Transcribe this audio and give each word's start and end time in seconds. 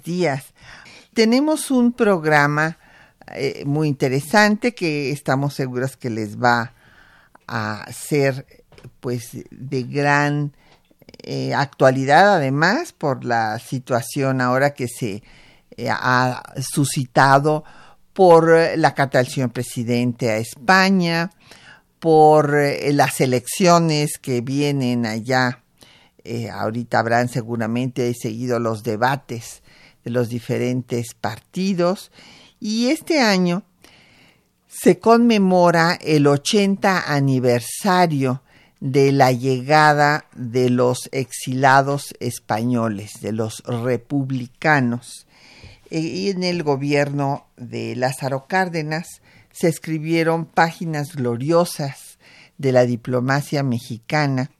Días. 0.00 0.44
Tenemos 1.12 1.70
un 1.70 1.92
programa 1.92 2.78
eh, 3.34 3.64
muy 3.66 3.88
interesante 3.88 4.74
que 4.74 5.10
estamos 5.10 5.54
seguros 5.54 5.96
que 5.96 6.10
les 6.10 6.38
va 6.38 6.72
a 7.46 7.86
ser 7.92 8.64
pues 9.00 9.30
de 9.50 9.82
gran 9.84 10.56
eh, 11.22 11.54
actualidad 11.54 12.34
además 12.34 12.92
por 12.92 13.24
la 13.24 13.58
situación 13.58 14.40
ahora 14.40 14.74
que 14.74 14.88
se 14.88 15.22
eh, 15.76 15.88
ha 15.90 16.42
suscitado 16.60 17.64
por 18.12 18.54
la 18.76 18.94
señor 19.26 19.52
presidente 19.52 20.30
a 20.30 20.36
España, 20.36 21.30
por 21.98 22.54
las 22.92 23.20
elecciones 23.20 24.18
que 24.20 24.42
vienen 24.42 25.06
allá 25.06 25.62
ahorita 26.52 26.98
habrán 26.98 27.28
seguramente 27.28 28.12
seguido 28.12 28.58
los 28.58 28.82
debates 28.82 29.61
de 30.04 30.10
los 30.10 30.28
diferentes 30.28 31.14
partidos 31.14 32.10
y 32.60 32.88
este 32.88 33.20
año 33.20 33.64
se 34.68 34.98
conmemora 34.98 35.98
el 36.00 36.26
80 36.26 37.12
aniversario 37.12 38.42
de 38.80 39.12
la 39.12 39.30
llegada 39.30 40.26
de 40.34 40.70
los 40.70 41.08
exilados 41.12 42.14
españoles, 42.18 43.20
de 43.20 43.32
los 43.32 43.62
republicanos. 43.64 45.26
E, 45.90 46.00
y 46.00 46.30
en 46.30 46.42
el 46.42 46.62
gobierno 46.62 47.46
de 47.56 47.94
Lázaro 47.94 48.46
Cárdenas 48.48 49.20
se 49.52 49.68
escribieron 49.68 50.46
páginas 50.46 51.14
gloriosas 51.14 52.18
de 52.58 52.72
la 52.72 52.84
diplomacia 52.84 53.62
mexicana 53.62 54.50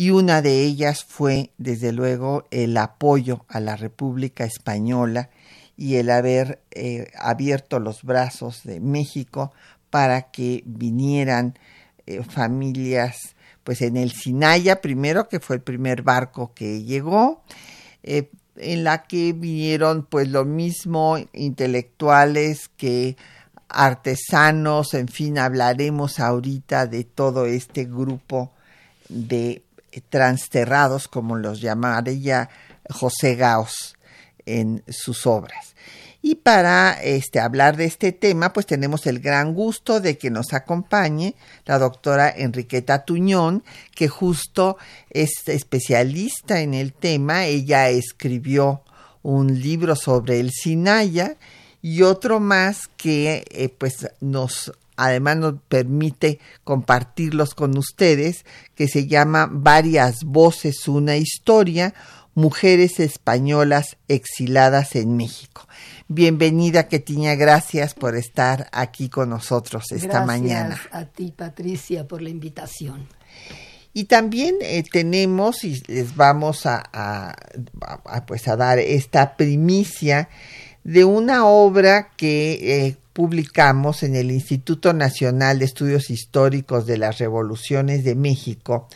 y 0.00 0.12
una 0.12 0.40
de 0.40 0.62
ellas 0.62 1.04
fue, 1.04 1.50
desde 1.58 1.92
luego, 1.92 2.46
el 2.50 2.74
apoyo 2.78 3.44
a 3.48 3.60
la 3.60 3.76
República 3.76 4.44
Española 4.44 5.28
y 5.76 5.96
el 5.96 6.08
haber 6.08 6.62
eh, 6.70 7.10
abierto 7.18 7.80
los 7.80 8.02
brazos 8.02 8.62
de 8.64 8.80
México 8.80 9.52
para 9.90 10.30
que 10.30 10.62
vinieran 10.64 11.58
eh, 12.06 12.22
familias, 12.22 13.36
pues 13.62 13.82
en 13.82 13.98
el 13.98 14.12
Sinaya 14.12 14.80
primero, 14.80 15.28
que 15.28 15.38
fue 15.38 15.56
el 15.56 15.62
primer 15.62 16.00
barco 16.00 16.54
que 16.54 16.82
llegó, 16.82 17.42
eh, 18.02 18.30
en 18.56 18.84
la 18.84 19.02
que 19.02 19.34
vinieron 19.34 20.06
pues 20.06 20.30
lo 20.30 20.46
mismo 20.46 21.18
intelectuales 21.34 22.70
que 22.78 23.18
artesanos, 23.68 24.94
en 24.94 25.08
fin, 25.08 25.36
hablaremos 25.36 26.20
ahorita 26.20 26.86
de 26.86 27.04
todo 27.04 27.44
este 27.44 27.84
grupo 27.84 28.50
de 29.10 29.62
transterrados, 30.08 31.08
como 31.08 31.36
los 31.36 31.60
llamaría 31.60 32.48
José 32.88 33.34
Gauss 33.36 33.96
en 34.46 34.82
sus 34.88 35.26
obras. 35.26 35.74
Y 36.22 36.34
para 36.34 36.92
este, 37.02 37.40
hablar 37.40 37.76
de 37.76 37.86
este 37.86 38.12
tema, 38.12 38.52
pues 38.52 38.66
tenemos 38.66 39.06
el 39.06 39.20
gran 39.20 39.54
gusto 39.54 40.00
de 40.00 40.18
que 40.18 40.30
nos 40.30 40.52
acompañe 40.52 41.34
la 41.64 41.78
doctora 41.78 42.28
Enriqueta 42.28 43.04
Tuñón, 43.06 43.64
que 43.94 44.08
justo 44.08 44.76
es 45.08 45.30
especialista 45.46 46.60
en 46.60 46.74
el 46.74 46.92
tema. 46.92 47.46
Ella 47.46 47.88
escribió 47.88 48.82
un 49.22 49.60
libro 49.60 49.96
sobre 49.96 50.40
el 50.40 50.50
Sinaya 50.50 51.36
y 51.80 52.02
otro 52.02 52.38
más 52.38 52.88
que 52.98 53.44
eh, 53.50 53.70
pues 53.70 54.10
nos 54.20 54.72
además 55.00 55.38
nos 55.38 55.54
permite 55.68 56.38
compartirlos 56.62 57.54
con 57.54 57.76
ustedes, 57.78 58.44
que 58.74 58.86
se 58.86 59.06
llama 59.06 59.48
Varias 59.50 60.24
Voces, 60.24 60.86
una 60.88 61.16
historia, 61.16 61.94
Mujeres 62.34 63.00
Españolas 63.00 63.96
Exiladas 64.08 64.94
en 64.96 65.16
México. 65.16 65.66
Bienvenida, 66.08 66.86
Ketiña, 66.88 67.34
gracias 67.34 67.94
por 67.94 68.14
estar 68.14 68.68
aquí 68.72 69.08
con 69.08 69.30
nosotros 69.30 69.90
esta 69.90 70.24
mañana. 70.24 70.80
Gracias 70.90 70.94
a 70.94 71.06
ti, 71.06 71.32
Patricia, 71.36 72.06
por 72.06 72.20
la 72.20 72.28
invitación. 72.28 73.08
Y 73.92 74.04
también 74.04 74.56
eh, 74.60 74.84
tenemos, 74.90 75.64
y 75.64 75.82
les 75.88 76.14
vamos 76.14 76.66
a, 76.66 77.34
pues 78.26 78.46
a 78.48 78.56
dar 78.56 78.78
esta 78.78 79.36
primicia 79.36 80.28
de 80.84 81.04
una 81.04 81.46
obra 81.46 82.10
que 82.16 82.86
eh, 82.86 82.96
publicamos 83.20 84.02
en 84.02 84.16
el 84.16 84.30
Instituto 84.30 84.94
Nacional 84.94 85.58
de 85.58 85.66
Estudios 85.66 86.08
Históricos 86.08 86.86
de 86.86 86.96
las 86.96 87.18
Revoluciones 87.18 88.02
de 88.02 88.14
México, 88.14 88.88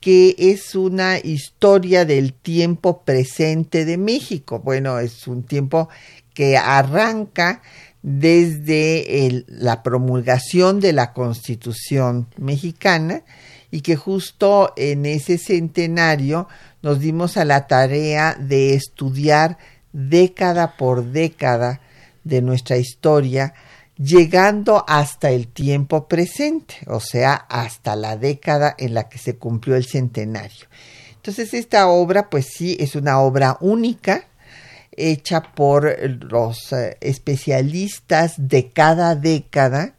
que 0.00 0.34
es 0.38 0.74
una 0.74 1.18
historia 1.18 2.06
del 2.06 2.32
tiempo 2.32 3.02
presente 3.02 3.84
de 3.84 3.98
México. 3.98 4.60
Bueno, 4.60 4.98
es 5.00 5.26
un 5.28 5.42
tiempo 5.42 5.90
que 6.32 6.56
arranca 6.56 7.60
desde 8.00 9.44
la 9.48 9.82
promulgación 9.82 10.80
de 10.80 10.94
la 10.94 11.12
Constitución 11.12 12.28
mexicana 12.38 13.22
y 13.70 13.82
que 13.82 13.96
justo 13.96 14.72
en 14.78 15.04
ese 15.04 15.36
centenario 15.36 16.48
nos 16.80 17.00
dimos 17.00 17.36
a 17.36 17.44
la 17.44 17.66
tarea 17.66 18.34
de 18.34 18.72
estudiar 18.72 19.58
década 19.92 20.78
por 20.78 21.04
década 21.04 21.82
de 22.24 22.42
nuestra 22.42 22.76
historia, 22.76 23.54
llegando 23.96 24.84
hasta 24.88 25.30
el 25.30 25.48
tiempo 25.48 26.08
presente, 26.08 26.76
o 26.86 27.00
sea, 27.00 27.34
hasta 27.34 27.96
la 27.96 28.16
década 28.16 28.74
en 28.78 28.94
la 28.94 29.08
que 29.08 29.18
se 29.18 29.36
cumplió 29.36 29.76
el 29.76 29.84
centenario. 29.84 30.66
Entonces, 31.16 31.54
esta 31.54 31.88
obra, 31.88 32.30
pues 32.30 32.46
sí, 32.46 32.76
es 32.80 32.96
una 32.96 33.20
obra 33.20 33.58
única, 33.60 34.26
hecha 34.96 35.42
por 35.54 35.96
los 36.30 36.72
eh, 36.72 36.96
especialistas 37.00 38.34
de 38.36 38.70
cada 38.70 39.14
década 39.14 39.94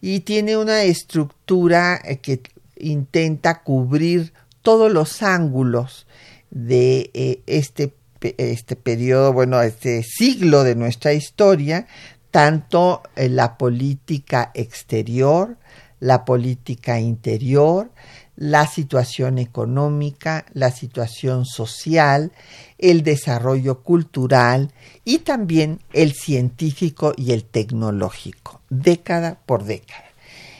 y 0.00 0.20
tiene 0.20 0.56
una 0.56 0.82
estructura 0.82 2.00
eh, 2.04 2.18
que 2.18 2.42
intenta 2.76 3.62
cubrir 3.62 4.32
todos 4.62 4.92
los 4.92 5.22
ángulos 5.22 6.06
de 6.50 7.10
eh, 7.14 7.42
este 7.46 7.94
este 8.38 8.76
periodo, 8.76 9.32
bueno, 9.32 9.60
este 9.60 10.02
siglo 10.02 10.64
de 10.64 10.76
nuestra 10.76 11.12
historia, 11.12 11.86
tanto 12.30 13.02
en 13.16 13.36
la 13.36 13.58
política 13.58 14.50
exterior, 14.54 15.56
la 16.00 16.24
política 16.24 16.98
interior, 16.98 17.90
la 18.36 18.66
situación 18.66 19.38
económica, 19.38 20.44
la 20.52 20.70
situación 20.70 21.44
social, 21.44 22.32
el 22.78 23.02
desarrollo 23.02 23.82
cultural 23.82 24.72
y 25.04 25.18
también 25.18 25.80
el 25.92 26.12
científico 26.12 27.12
y 27.16 27.32
el 27.32 27.44
tecnológico, 27.44 28.60
década 28.70 29.38
por 29.46 29.64
década. 29.64 30.04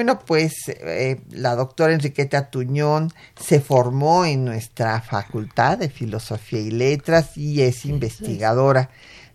Bueno, 0.01 0.19
pues 0.19 0.55
eh, 0.69 1.21
la 1.31 1.55
doctora 1.55 1.93
Enriqueta 1.93 2.49
Tuñón 2.49 3.13
se 3.39 3.61
formó 3.61 4.25
en 4.25 4.47
nuestra 4.47 5.03
Facultad 5.03 5.77
de 5.77 5.91
Filosofía 5.91 6.59
y 6.59 6.71
Letras 6.71 7.37
y 7.37 7.61
es 7.61 7.85
investigadora 7.85 8.89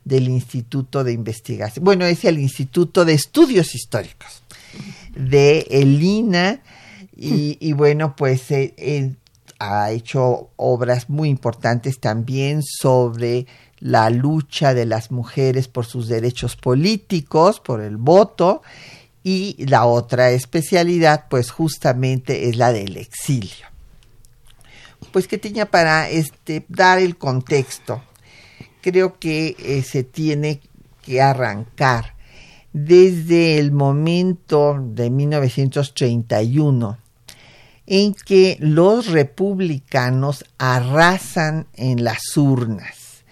del 0.04 0.28
Instituto 0.28 1.04
de 1.04 1.14
Investigación. 1.14 1.86
Bueno, 1.86 2.04
es 2.06 2.26
el 2.26 2.40
Instituto 2.40 3.06
de 3.06 3.14
Estudios 3.14 3.76
Históricos 3.76 4.42
de 5.16 5.68
ELINA 5.70 6.64
y, 7.16 7.60
y 7.60 7.74
bueno, 7.74 8.16
pues 8.16 8.50
eh, 8.50 9.14
ha 9.60 9.92
hecho 9.92 10.50
obras 10.56 11.12
muy 11.12 11.30
importantes 11.30 12.00
también 12.00 12.64
sobre 12.64 13.46
la 13.78 14.10
lucha 14.10 14.74
de 14.74 14.88
las 14.88 15.12
mujeres 15.12 15.68
por 15.68 15.86
sus 15.86 16.08
derechos 16.08 16.56
políticos, 16.56 17.60
por 17.60 17.82
el 17.82 17.98
voto 17.98 18.64
y 19.28 19.56
la 19.66 19.88
otra 19.88 20.30
especialidad 20.30 21.26
pues 21.32 21.50
justamente 21.50 22.48
es 22.48 22.58
la 22.58 22.72
del 22.72 22.96
exilio. 22.96 23.66
Pues 25.12 25.28
que 25.28 25.40
tenía 25.40 25.66
para 25.66 26.08
este 26.08 26.64
dar 26.70 27.00
el 27.00 27.18
contexto. 27.18 28.04
Creo 28.82 29.18
que 29.18 29.56
eh, 29.58 29.82
se 29.82 30.04
tiene 30.04 30.62
que 31.02 31.24
arrancar 31.24 32.14
desde 32.72 33.58
el 33.58 33.72
momento 33.72 34.78
de 34.80 35.10
1931 35.10 37.00
en 37.88 38.14
que 38.14 38.58
los 38.60 39.08
republicanos 39.08 40.46
arrasan 40.60 41.66
en 41.74 42.04
las 42.04 42.38
urnas. 42.38 43.24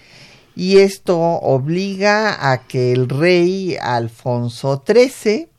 Y 0.56 0.78
esto 0.78 1.20
obliga 1.20 2.52
a 2.52 2.64
que 2.64 2.94
el 2.94 3.10
rey 3.10 3.78
Alfonso 3.80 4.84
XIII 4.88 5.53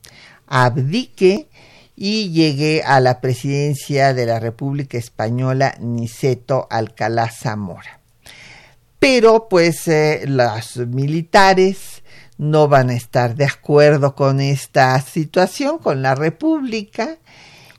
abdique 0.46 1.48
y 1.96 2.30
llegué 2.30 2.82
a 2.82 3.00
la 3.00 3.20
presidencia 3.20 4.14
de 4.14 4.26
la 4.26 4.40
República 4.40 4.98
Española 4.98 5.76
Niceto 5.80 6.66
Alcalá 6.70 7.30
Zamora. 7.30 8.00
Pero 8.98 9.48
pues 9.48 9.86
eh, 9.86 10.24
los 10.26 10.76
militares 10.78 12.02
no 12.38 12.68
van 12.68 12.90
a 12.90 12.94
estar 12.94 13.36
de 13.36 13.44
acuerdo 13.44 14.14
con 14.14 14.40
esta 14.40 15.00
situación, 15.00 15.78
con 15.78 16.02
la 16.02 16.14
República, 16.14 17.18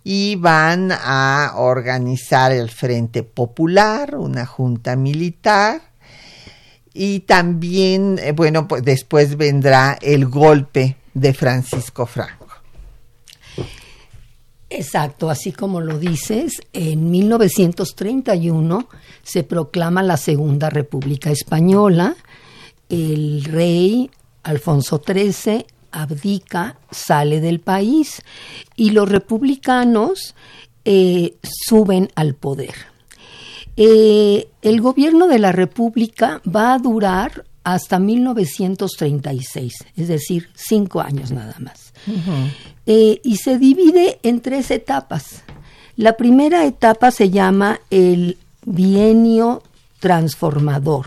y 0.03 0.35
van 0.35 0.91
a 0.91 1.53
organizar 1.55 2.51
el 2.51 2.69
Frente 2.69 3.23
Popular, 3.23 4.15
una 4.15 4.45
junta 4.45 4.95
militar, 4.95 5.81
y 6.93 7.21
también, 7.21 8.19
eh, 8.21 8.31
bueno, 8.31 8.67
pues 8.67 8.83
después 8.83 9.35
vendrá 9.35 9.97
el 10.01 10.27
golpe 10.27 10.95
de 11.13 11.33
Francisco 11.33 12.05
Franco. 12.05 12.44
Exacto, 14.77 15.29
así 15.29 15.53
como 15.53 15.79
lo 15.79 15.97
dices, 15.97 16.61
en 16.73 17.09
1931 17.09 18.89
se 19.23 19.43
proclama 19.43 20.03
la 20.03 20.17
Segunda 20.17 20.69
República 20.69 21.31
Española, 21.31 22.13
el 22.89 23.45
rey 23.45 24.11
Alfonso 24.43 25.01
XIII 25.05 25.65
abdica, 25.91 26.77
sale 26.91 27.39
del 27.39 27.61
país 27.61 28.21
y 28.75 28.89
los 28.89 29.07
republicanos 29.07 30.35
eh, 30.83 31.37
suben 31.41 32.09
al 32.15 32.35
poder. 32.35 32.75
Eh, 33.77 34.49
el 34.61 34.81
gobierno 34.81 35.27
de 35.27 35.39
la 35.39 35.53
República 35.53 36.41
va 36.45 36.73
a 36.73 36.79
durar 36.79 37.45
hasta 37.63 37.97
1936, 37.97 39.73
es 39.95 40.07
decir, 40.09 40.49
cinco 40.53 40.99
años 40.99 41.31
nada 41.31 41.55
más. 41.59 41.84
Eh, 42.85 43.19
y 43.23 43.37
se 43.37 43.57
divide 43.57 44.19
en 44.23 44.41
tres 44.41 44.71
etapas. 44.71 45.43
La 45.95 46.17
primera 46.17 46.65
etapa 46.65 47.11
se 47.11 47.29
llama 47.29 47.79
el 47.89 48.37
bienio 48.65 49.63
transformador. 49.99 51.05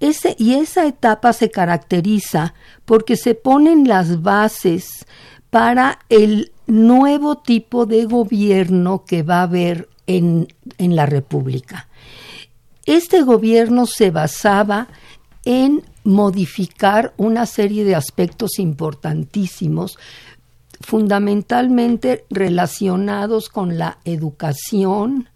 Ese, 0.00 0.36
y 0.38 0.54
esa 0.54 0.86
etapa 0.86 1.32
se 1.32 1.50
caracteriza 1.50 2.54
porque 2.84 3.16
se 3.16 3.34
ponen 3.34 3.86
las 3.86 4.22
bases 4.22 5.06
para 5.50 5.98
el 6.08 6.52
nuevo 6.66 7.36
tipo 7.36 7.86
de 7.86 8.04
gobierno 8.04 9.04
que 9.04 9.22
va 9.22 9.40
a 9.40 9.42
haber 9.42 9.88
en, 10.06 10.48
en 10.78 10.96
la 10.96 11.06
República. 11.06 11.88
Este 12.86 13.22
gobierno 13.22 13.86
se 13.86 14.10
basaba 14.10 14.88
en 15.44 15.82
modificar 16.08 17.12
una 17.18 17.44
serie 17.44 17.84
de 17.84 17.94
aspectos 17.94 18.58
importantísimos, 18.58 19.98
fundamentalmente 20.80 22.24
relacionados 22.30 23.50
con 23.50 23.76
la 23.76 23.98
educación, 24.06 25.28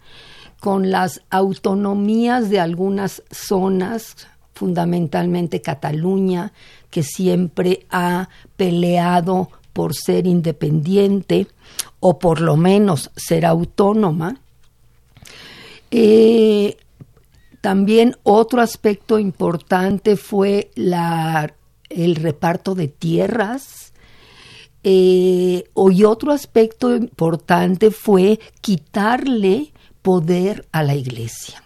con 0.60 0.90
las 0.90 1.20
autonomías 1.28 2.48
de 2.48 2.58
algunas 2.58 3.22
zonas, 3.30 4.16
fundamentalmente 4.54 5.60
Cataluña, 5.60 6.54
que 6.88 7.02
siempre 7.02 7.84
ha 7.90 8.30
peleado 8.56 9.50
por 9.74 9.94
ser 9.94 10.26
independiente 10.26 11.48
o 12.00 12.18
por 12.18 12.40
lo 12.40 12.56
menos 12.56 13.10
ser 13.14 13.44
autónoma. 13.44 14.40
Eh, 15.90 16.78
también 17.62 18.16
otro 18.24 18.60
aspecto 18.60 19.20
importante 19.20 20.16
fue 20.16 20.72
la, 20.74 21.54
el 21.88 22.16
reparto 22.16 22.74
de 22.74 22.88
tierras. 22.88 23.92
Eh, 24.82 25.62
y 25.92 26.04
otro 26.04 26.32
aspecto 26.32 26.94
importante 26.96 27.92
fue 27.92 28.40
quitarle 28.60 29.72
poder 30.02 30.66
a 30.72 30.82
la 30.82 30.96
iglesia. 30.96 31.62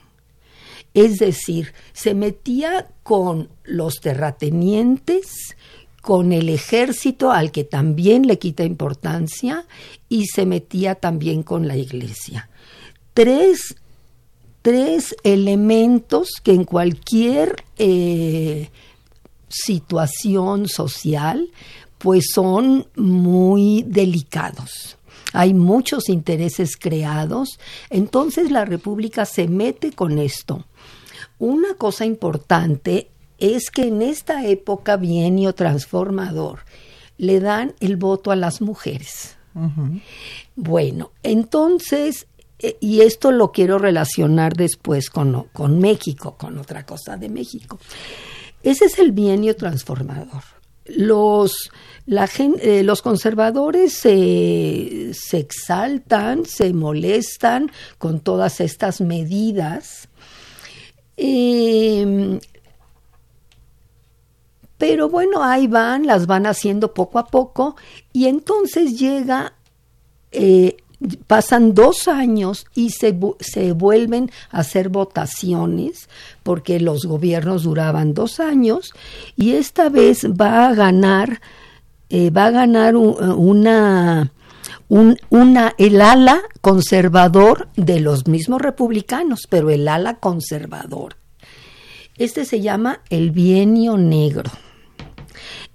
Es 0.93 1.19
decir, 1.19 1.73
se 1.95 2.13
metía 2.13 2.89
con 3.03 3.49
los 3.65 3.95
terratenientes, 4.03 5.57
con 6.03 6.31
el 6.35 6.51
ejército 6.51 7.33
al 7.33 7.51
que 7.53 7.65
también 7.65 8.27
le 8.27 8.39
quita 8.39 8.65
importancia 8.65 9.65
y 10.11 10.27
se 10.27 10.45
metía 10.45 10.95
también 10.95 11.43
con 11.43 11.67
la 11.67 11.79
iglesia. 11.79 12.51
Tres 13.15 13.77
tres 14.67 15.15
elementos 15.23 16.41
que 16.43 16.51
en 16.51 16.65
cualquier 16.65 17.63
eh, 17.79 18.69
situación 19.49 20.67
social 20.67 21.53
pues 21.99 22.33
son 22.35 22.85
muy 22.97 23.85
delicados. 23.87 24.99
Hay 25.33 25.55
muchos 25.55 26.09
intereses 26.09 26.77
creados, 26.77 27.61
entonces 27.91 28.51
la 28.51 28.65
República 28.65 29.25
se 29.25 29.47
mete 29.47 29.93
con 29.93 30.19
esto. 30.19 30.67
Una 31.39 31.75
cosa 31.75 32.05
importante 32.05 33.09
es 33.39 33.71
que 33.71 33.87
en 33.87 34.03
esta 34.03 34.49
época 34.49 34.97
bienio 34.97 35.55
transformador 35.55 36.65
le 37.19 37.39
dan 37.39 37.77
el 37.79 37.97
voto 37.97 38.33
a 38.33 38.37
las 38.37 38.61
mujeres. 38.61 39.37
Bueno, 40.57 41.13
entonces 41.23 42.27
y 42.81 43.03
esto 43.03 43.33
lo 43.33 43.53
quiero 43.53 43.79
relacionar 43.79 44.55
después 44.55 45.11
con, 45.11 45.49
con 45.53 45.79
México, 45.79 46.37
con 46.39 46.59
otra 46.59 46.87
cosa 46.87 47.17
de 47.17 47.29
México. 47.29 47.79
Ese 48.63 48.87
es 48.87 48.99
el 48.99 49.13
bienio 49.13 49.55
transformador. 49.57 50.43
Los, 50.87 51.71
la 52.07 52.29
eh, 52.39 52.83
los 52.83 53.03
conservadores 53.03 53.93
se, 53.93 55.13
se, 55.13 55.39
exaltan, 55.39 56.45
se 56.47 56.73
molestan 56.73 57.71
con 57.99 58.21
todas 58.21 58.61
estas 58.61 59.01
medidas. 59.01 60.09
Em, 61.17 62.39
pero 64.79 65.09
bueno, 65.09 65.43
ahí 65.43 65.67
van, 65.67 66.07
las 66.07 66.27
van 66.27 66.47
haciendo 66.47 66.93
poco 66.95 67.19
a 67.19 67.27
poco 67.27 67.77
y 68.13 68.27
entonces 68.27 68.99
llega 68.99 69.55
eh, 70.33 70.77
pasan 71.27 71.75
dos 71.75 72.09
años 72.09 72.67
y 72.75 72.91
se, 72.91 73.17
se, 73.41 73.73
vuelven 73.73 74.31
a 74.51 74.61
hacer 74.61 74.89
votaciones 74.89 76.09
porque 76.43 76.81
los 76.81 77.05
gobiernos 77.05 77.65
duraban 77.65 78.15
dos 78.15 78.41
años 78.41 78.93
y 79.37 79.53
esta 79.53 79.91
vez 79.91 80.25
va 80.25 80.69
a 80.69 80.75
ganar 80.75 81.41
eh, 82.09 82.31
va 82.31 82.47
a 82.47 82.51
ganar 82.51 82.97
una 82.97 84.33
una 84.89 85.75
el 85.79 86.01
ala 86.01 86.41
conservador 86.61 87.69
de 87.77 88.01
los 88.01 88.29
mismos 88.29 88.63
republicanos 88.63 89.43
pero 89.49 89.71
el 89.71 89.89
ala 89.89 90.15
conservador. 90.15 91.17
Este 92.17 92.45
se 92.47 92.61
llama 92.61 93.01
el 93.11 93.31
bienio 93.33 93.99
negro. 93.99 94.51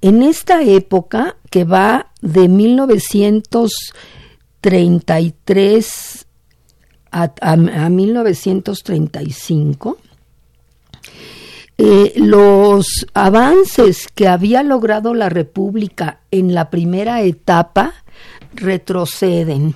En 0.01 0.23
esta 0.23 0.63
época 0.63 1.35
que 1.51 1.65
va 1.65 2.07
de 2.21 2.47
1900 2.47 3.71
33 4.61 6.25
a, 7.11 7.31
a, 7.41 7.89
1935, 7.89 9.97
eh, 11.77 12.13
los 12.15 13.05
avances 13.13 14.07
que 14.13 14.27
había 14.27 14.63
logrado 14.63 15.13
la 15.13 15.29
República 15.29 16.19
en 16.31 16.53
la 16.53 16.69
primera 16.69 17.21
etapa 17.21 17.93
retroceden. 18.53 19.75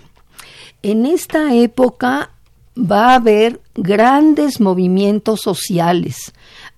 En 0.84 1.06
esta 1.06 1.56
época 1.56 2.32
va 2.77 3.12
a 3.12 3.15
haber 3.15 3.62
grandes 3.74 4.60
movimientos 4.62 5.42
sociales 5.42 6.34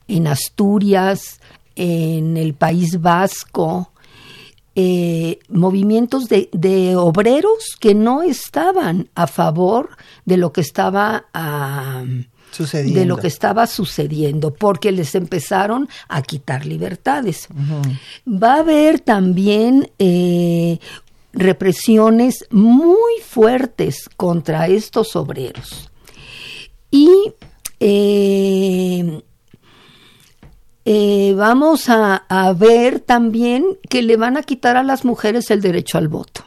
en 0.08 0.28
Asturias, 0.28 1.42
en 1.76 2.38
el 2.38 2.54
País 2.54 3.02
Vasco, 3.02 3.92
eh, 4.79 5.39
movimientos 5.50 6.29
de, 6.29 6.96
obreros 6.96 7.75
que 7.79 7.96
no 7.96 8.22
estaban 8.22 9.10
a 9.15 9.25
favor 9.25 9.98
de 10.24 10.38
lo 10.38 10.53
que 10.53 10.62
estaba 10.62 11.25
sucediendo. 12.51 13.00
de 13.00 13.05
lo 13.07 13.17
que 13.17 13.25
estaba 13.25 13.65
sucediendo 13.65 14.53
porque 14.53 14.91
les 14.91 15.15
empezaron 15.15 15.89
a 16.07 16.22
quitar 16.22 16.67
libertades. 16.67 17.48
Va 18.27 18.53
a 18.53 18.60
haber 18.60 19.00
también 19.00 19.89
eh, 19.98 20.77
represiones 21.34 22.46
muy 22.51 23.19
fuertes 23.25 24.07
contra 24.15 24.67
estos 24.67 25.15
obreros. 25.15 25.89
Y 26.91 27.34
eh, 27.79 29.24
eh, 30.89 31.34
vamos 31.36 31.89
a, 31.89 32.24
ver 32.58 33.01
también 33.01 33.77
que 33.89 34.01
le 34.01 34.15
van 34.15 34.38
a 34.38 34.44
quitar 34.44 34.77
a 34.77 34.84
las 34.84 35.03
mujeres 35.03 35.51
el 35.51 35.60
derecho 35.60 35.98
al 35.98 36.08
voto. 36.08 36.46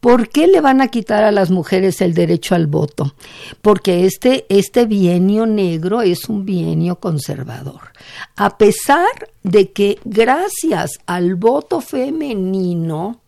¿Por 0.00 0.30
qué 0.30 0.48
le 0.48 0.60
van 0.60 0.80
a 0.80 0.88
quitar 0.88 1.22
a 1.22 1.30
las 1.30 1.52
mujeres 1.52 2.00
el 2.00 2.12
derecho 2.12 2.56
al 2.56 2.66
voto? 2.66 3.14
Porque 3.62 4.04
este, 4.04 4.46
este 4.48 4.86
bienio 4.86 5.46
negro 5.46 6.02
es 6.02 6.28
un 6.28 6.44
bienio 6.44 6.96
conservador. 6.96 7.92
A 8.34 8.58
pesar 8.58 9.06
de 9.44 9.70
que 9.70 10.00
gracias 10.04 10.98
al 11.06 11.36
voto 11.36 11.80
femenino, 11.80 13.20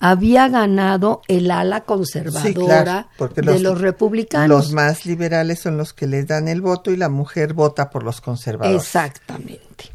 había 0.00 0.48
ganado 0.48 1.22
el 1.28 1.50
ala 1.50 1.82
conservadora 1.82 3.08
de 3.34 3.60
los, 3.60 3.80
republicanos. 3.80 4.48
Los 4.48 4.72
más 4.72 5.06
liberales 5.06 5.60
son 5.60 5.76
los 5.76 5.92
que 5.92 6.06
les 6.06 6.26
dan 6.26 6.48
el 6.48 6.60
voto 6.60 6.90
y 6.90 6.96
la 6.96 7.08
mujer 7.08 7.54
vota 7.54 7.90
por 7.90 8.02
los 8.02 8.20
conservadores. 8.20 8.82
Exactamente. 8.82 9.90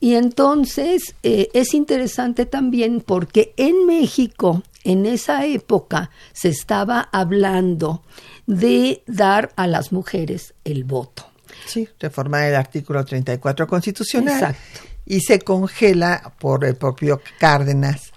Y 0.00 0.14
entonces 0.14 1.14
eh, 1.22 1.48
es 1.54 1.74
interesante 1.74 2.46
también 2.46 3.00
porque 3.00 3.54
en 3.56 3.86
México, 3.86 4.62
en 4.84 5.06
esa 5.06 5.46
época, 5.46 6.10
se 6.32 6.48
estaba 6.48 7.08
hablando 7.12 8.02
de 8.46 9.02
dar 9.06 9.52
a 9.56 9.66
las 9.66 9.92
mujeres 9.92 10.54
el 10.64 10.84
voto. 10.84 11.26
Sí, 11.66 11.88
reformar 11.98 12.44
el 12.44 12.54
artículo 12.54 13.04
34 13.04 13.66
constitucional. 13.66 14.34
Exacto. 14.34 14.80
Y 15.06 15.20
se 15.20 15.40
congela 15.40 16.32
por 16.38 16.64
el 16.64 16.76
propio 16.76 17.20
Cárdenas 17.38 18.12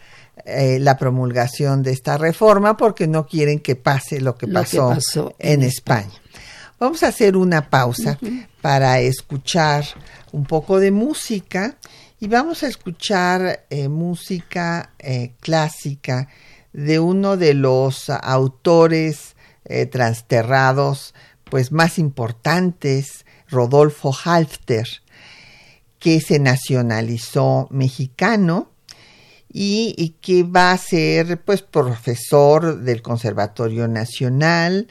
eh, 0.46 0.80
la 0.80 0.98
promulgación 0.98 1.84
de 1.84 1.92
esta 1.92 2.18
reforma 2.18 2.78
porque 2.78 3.08
no 3.08 3.26
quieren 3.26 3.60
que 3.60 3.76
pase 3.76 4.22
lo 4.22 4.36
que, 4.36 4.48
pasó, 4.48 4.96
en, 5.40 5.64
España. 5.64 6.12
Vamos 6.80 7.04
a 7.04 7.08
hacer 7.08 7.36
una 7.36 7.70
pausa 7.70 8.18
para 8.62 9.00
escuchar 9.00 9.86
un 10.32 10.46
poco 10.46 10.80
de 10.80 10.92
música 10.92 11.78
y 12.20 12.28
vamos 12.28 12.64
a 12.64 12.68
escuchar 12.68 13.66
eh, 13.70 13.90
música 13.90 14.94
eh, 15.00 15.34
clásica 15.40 16.28
de 16.74 17.00
uno 17.00 17.38
de 17.38 17.54
los 17.54 18.10
autores 18.10 19.36
transterrados 19.92 21.14
pues 21.44 21.72
más 21.72 22.00
importantes, 22.00 23.26
Rodolfo 23.50 24.12
Halfter, 24.24 24.88
que 26.00 26.22
se 26.22 26.40
nacionalizó 26.40 27.68
mexicano 27.72 28.69
y, 29.52 30.16
que 30.22 30.44
va 30.44 30.72
a 30.72 30.78
ser 30.78 31.42
pues 31.42 31.62
profesor 31.62 32.80
del 32.82 33.02
Conservatorio 33.02 33.88
Nacional, 33.88 34.88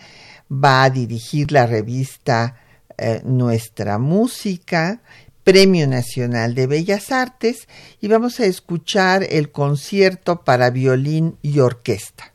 va 0.50 0.84
a 0.84 0.90
dirigir 0.90 1.52
la 1.52 1.66
revista 1.66 2.56
eh, 2.96 3.20
Nuestra 3.24 3.98
Música, 3.98 5.00
Premio 5.44 5.86
Nacional 5.86 6.54
de 6.54 6.66
Bellas 6.66 7.12
Artes 7.12 7.68
y 8.00 8.08
vamos 8.08 8.40
a 8.40 8.46
escuchar 8.46 9.24
el 9.30 9.50
concierto 9.50 10.44
para 10.44 10.70
violín 10.70 11.38
y 11.40 11.60
orquesta. 11.60 12.34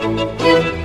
Música 0.00 0.77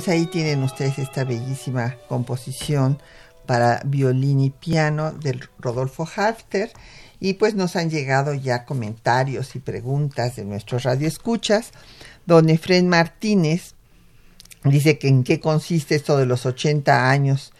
pues 0.00 0.16
ahí 0.16 0.24
tienen 0.24 0.62
ustedes 0.62 0.98
esta 0.98 1.24
bellísima 1.24 1.98
composición 2.08 3.02
para 3.44 3.82
violín 3.84 4.40
y 4.40 4.48
piano 4.48 5.12
del 5.12 5.46
Rodolfo 5.58 6.08
Halfter. 6.16 6.72
Y 7.20 7.34
pues 7.34 7.54
nos 7.54 7.76
han 7.76 7.90
llegado 7.90 8.32
ya 8.32 8.64
comentarios 8.64 9.54
y 9.56 9.58
preguntas 9.58 10.36
de 10.36 10.46
nuestros 10.46 10.84
radioescuchas. 10.84 11.72
Don 12.24 12.48
Efren 12.48 12.88
Martínez 12.88 13.74
dice 14.64 14.98
que 14.98 15.08
en 15.08 15.22
qué 15.22 15.38
consiste 15.38 15.96
esto 15.96 16.16
de 16.16 16.24
los 16.24 16.46
80 16.46 17.10
años 17.10 17.52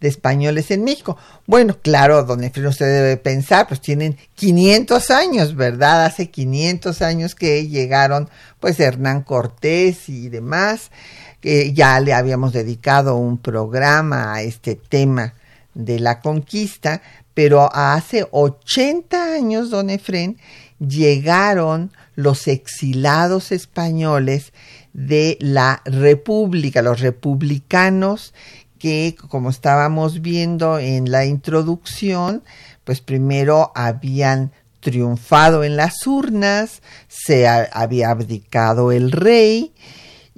de 0.00 0.06
españoles 0.06 0.70
en 0.70 0.84
México. 0.84 1.16
Bueno, 1.46 1.78
claro, 1.82 2.22
don 2.22 2.44
Efren, 2.44 2.66
usted 2.66 2.86
debe 2.86 3.16
pensar, 3.16 3.66
pues 3.66 3.80
tienen 3.80 4.16
500 4.36 5.10
años, 5.10 5.56
¿verdad? 5.56 6.04
Hace 6.04 6.30
500 6.30 7.02
años 7.02 7.34
que 7.34 7.66
llegaron, 7.66 8.30
pues, 8.60 8.78
Hernán 8.78 9.22
Cortés 9.22 10.08
y 10.08 10.28
demás, 10.28 10.92
que 11.40 11.72
ya 11.72 12.00
le 12.00 12.12
habíamos 12.12 12.52
dedicado 12.52 13.16
un 13.16 13.38
programa 13.38 14.34
a 14.34 14.42
este 14.42 14.74
tema 14.74 15.34
de 15.74 16.00
la 16.00 16.20
conquista, 16.20 17.02
pero 17.34 17.72
hace 17.72 18.26
80 18.30 19.34
años, 19.34 19.70
don 19.70 19.90
Efren, 19.90 20.38
llegaron 20.80 21.92
los 22.16 22.48
exilados 22.48 23.52
españoles 23.52 24.52
de 24.92 25.38
la 25.40 25.82
República, 25.84 26.82
los 26.82 27.00
republicanos 27.00 28.34
que, 28.78 29.16
como 29.28 29.50
estábamos 29.50 30.20
viendo 30.20 30.78
en 30.78 31.10
la 31.10 31.24
introducción, 31.26 32.42
pues 32.84 33.00
primero 33.00 33.70
habían 33.74 34.52
triunfado 34.80 35.64
en 35.64 35.76
las 35.76 36.06
urnas, 36.06 36.82
se 37.08 37.46
había 37.46 38.10
abdicado 38.10 38.92
el 38.92 39.12
rey 39.12 39.72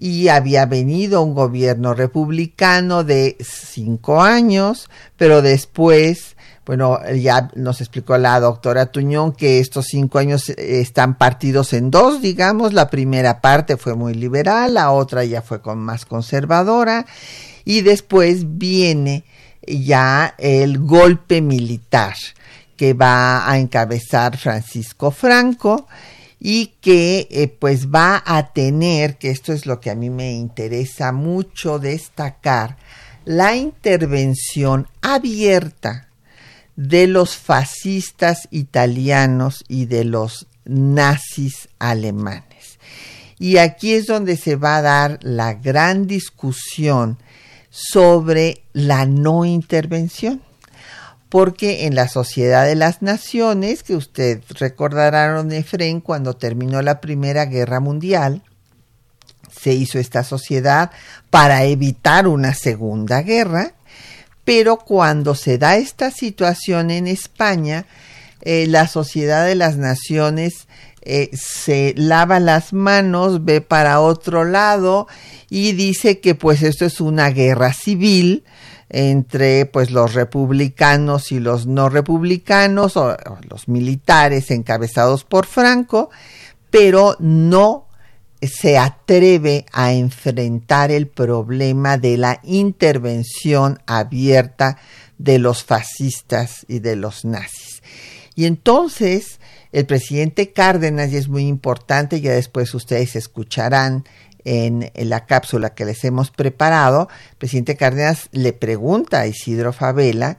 y 0.03 0.29
había 0.29 0.65
venido 0.65 1.21
un 1.21 1.35
gobierno 1.35 1.93
republicano 1.93 3.05
de 3.05 3.37
cinco 3.39 4.23
años, 4.23 4.89
pero 5.19 5.43
después, 5.43 6.37
bueno, 6.65 6.99
ya 7.13 7.51
nos 7.55 7.83
explicó 7.83 8.17
la 8.17 8.41
doctora 8.41 8.87
Tuñón 8.87 9.33
que 9.33 9.61
estos 9.61 9.89
cinco 9.89 10.19
años 10.19 10.49
están 10.49 11.19
partidos 11.19 11.75
en 11.75 11.91
dos, 11.91 12.23
digamos, 12.23 12.73
la 12.73 12.89
primera 12.89 13.43
parte 13.43 13.77
fue 13.77 13.95
muy 13.95 14.15
liberal, 14.15 14.73
la 14.73 14.91
otra 14.91 15.23
ya 15.27 15.43
fue 15.43 15.61
con 15.61 15.79
más 15.79 16.07
conservadora, 16.07 17.05
y 17.67 17.83
después 17.83 18.57
viene 18.57 19.25
ya 19.67 20.35
el 20.39 20.79
golpe 20.79 21.43
militar 21.43 22.15
que 22.79 22.95
va 22.95 23.51
a 23.51 23.59
encabezar 23.59 24.39
Francisco 24.39 25.11
Franco 25.11 25.87
y 26.41 26.69
que 26.81 27.29
eh, 27.31 27.49
pues 27.49 27.89
va 27.89 28.23
a 28.25 28.53
tener, 28.53 29.19
que 29.19 29.31
esto 29.31 29.53
es 29.53 29.67
lo 29.67 29.79
que 29.79 29.91
a 29.91 29.95
mí 29.95 30.09
me 30.09 30.33
interesa 30.33 31.13
mucho 31.13 31.79
destacar, 31.79 32.79
la 33.27 33.55
intervención 33.55 34.89
abierta 35.03 36.09
de 36.77 37.07
los 37.07 37.37
fascistas 37.37 38.49
italianos 38.51 39.65
y 39.69 39.85
de 39.85 40.05
los 40.05 40.47
nazis 40.65 41.69
alemanes. 41.79 42.79
Y 43.39 43.59
aquí 43.59 43.93
es 43.93 44.07
donde 44.07 44.37
se 44.37 44.57
va 44.57 44.79
a 44.79 44.83
dar 44.83 45.19
la 45.23 45.53
gran 45.53 46.07
discusión 46.07 47.19
sobre 47.69 48.63
la 48.73 49.05
no 49.05 49.45
intervención. 49.45 50.41
Porque 51.31 51.87
en 51.87 51.95
la 51.95 52.09
Sociedad 52.09 52.67
de 52.67 52.75
las 52.75 53.01
Naciones, 53.01 53.83
que 53.83 53.97
usted 53.97 54.43
recordará, 54.51 55.33
Don 55.33 55.53
Efren, 55.53 56.03
cuando 56.03 56.35
terminó 56.35 56.83
la 56.83 57.01
Primera 57.01 57.47
Guerra 57.47 57.81
Mundial, 57.81 58.43
se 59.51 59.73
hizo 59.73 59.99
esta 59.99 60.25
sociedad 60.25 60.91
para 61.31 61.65
evitar 61.65 62.27
una 62.27 62.53
segunda 62.53 63.23
guerra, 63.23 63.73
pero 64.45 64.79
cuando 64.79 65.35
se 65.35 65.57
da 65.57 65.77
esta 65.77 66.11
situación 66.11 66.91
en 66.91 67.07
España, 67.07 67.87
eh, 68.43 68.67
la 68.67 68.89
Sociedad 68.89 69.47
de 69.47 69.55
las 69.55 69.77
Naciones 69.77 70.67
eh, 71.03 71.31
se 71.33 71.95
lava 71.97 72.41
las 72.41 72.73
manos, 72.73 73.45
ve 73.45 73.61
para 73.61 74.01
otro 74.01 74.45
lado 74.45 75.09
y 75.49 75.73
dice 75.73 76.21
que 76.21 76.35
pues 76.35 76.63
esto 76.63 76.85
es 76.85 77.01
una 77.01 77.31
guerra 77.31 77.73
civil 77.73 78.45
entre 78.91 79.67
pues 79.67 79.91
los 79.91 80.15
republicanos 80.15 81.33
y 81.33 81.39
los 81.39 81.67
no 81.67 81.89
republicanos 81.89 82.97
o, 82.97 83.17
los 83.49 83.69
militares 83.69 84.51
encabezados 84.51 85.25
por 85.25 85.47
Franco, 85.47 86.11
pero 86.71 87.17
no 87.21 87.87
se 88.43 88.79
atreve 88.79 89.65
a 89.73 89.93
enfrentar 89.93 90.91
el 90.91 91.07
problema 91.07 91.99
de 91.99 92.17
la 92.17 92.41
intervención 92.43 93.81
abierta 93.87 94.79
de 95.19 95.39
los 95.39 95.63
fascistas 95.63 96.65
y 96.67 96.81
de 96.81 96.97
los 96.97 97.25
nazis. 97.25 97.83
Y 98.35 98.47
entonces 98.47 99.39
el 99.73 99.87
presidente 99.87 100.53
Cárdenas, 100.53 101.13
y 101.13 101.17
es 101.17 101.29
muy 101.29 101.47
importante, 101.47 102.21
ya 102.21 102.33
después 102.33 102.75
ustedes 102.75 103.15
escucharán 103.15 104.05
en, 104.45 104.91
la 104.95 105.27
cápsula 105.27 105.75
que 105.75 105.85
les 105.85 106.05
hemos 106.05 106.31
preparado, 106.31 107.09
el 107.31 107.37
presidente 107.37 107.77
Cárdenas 107.77 108.29
le 108.33 108.53
pregunta 108.53 109.21
a 109.21 109.27
Isidro 109.27 109.73
Favela 109.73 110.37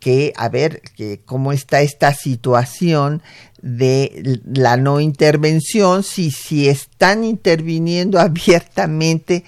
que, 0.00 0.32
a 0.36 0.48
ver, 0.48 0.82
que 0.96 1.20
cómo 1.24 1.52
está 1.52 1.80
esta 1.80 2.12
situación 2.12 3.22
de 3.62 4.40
la 4.44 4.76
no 4.76 5.00
intervención, 5.00 6.02
si, 6.02 6.30
si 6.30 6.68
están 6.68 7.24
interviniendo 7.24 8.20
abiertamente 8.20 9.44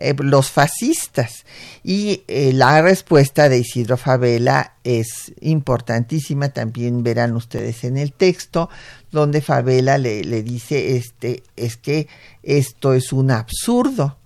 eh, 0.00 0.14
los 0.16 0.48
fascistas. 0.48 1.44
Y 1.82 2.22
eh, 2.28 2.52
la 2.52 2.80
respuesta 2.82 3.48
de 3.48 3.58
Isidro 3.58 3.96
Favela 3.96 4.74
es 4.84 5.32
importantísima, 5.40 6.50
también 6.50 7.02
verán 7.02 7.34
ustedes 7.34 7.82
en 7.82 7.96
el 7.96 8.12
texto, 8.12 8.70
donde 9.10 9.40
Favela 9.40 9.98
le, 9.98 10.22
le 10.22 10.44
dice, 10.44 10.96
este, 10.96 11.42
es 11.56 11.76
que 11.76 12.06
esto 12.44 12.94
es 12.94 13.12
un 13.12 13.32
absurdo. 13.32 14.18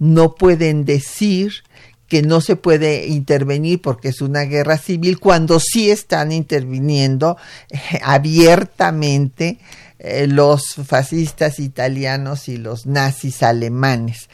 No 0.00 0.34
pueden 0.34 0.84
decir 0.84 1.52
que 2.08 2.22
no 2.22 2.40
se 2.40 2.56
puede 2.56 3.06
intervenir 3.06 3.80
porque 3.80 4.08
es 4.08 4.22
una 4.22 4.42
guerra 4.42 4.76
civil 4.76 5.20
cuando 5.20 5.60
sí 5.60 5.88
están 5.88 6.32
interviniendo 6.32 7.36
eh, 7.70 7.78
abiertamente 8.02 9.58
los 10.26 10.74
fascistas 10.84 11.60
italianos 11.60 12.48
y 12.48 12.56
los 12.56 12.86
nazis 12.86 13.44
alemanes. 13.44 14.28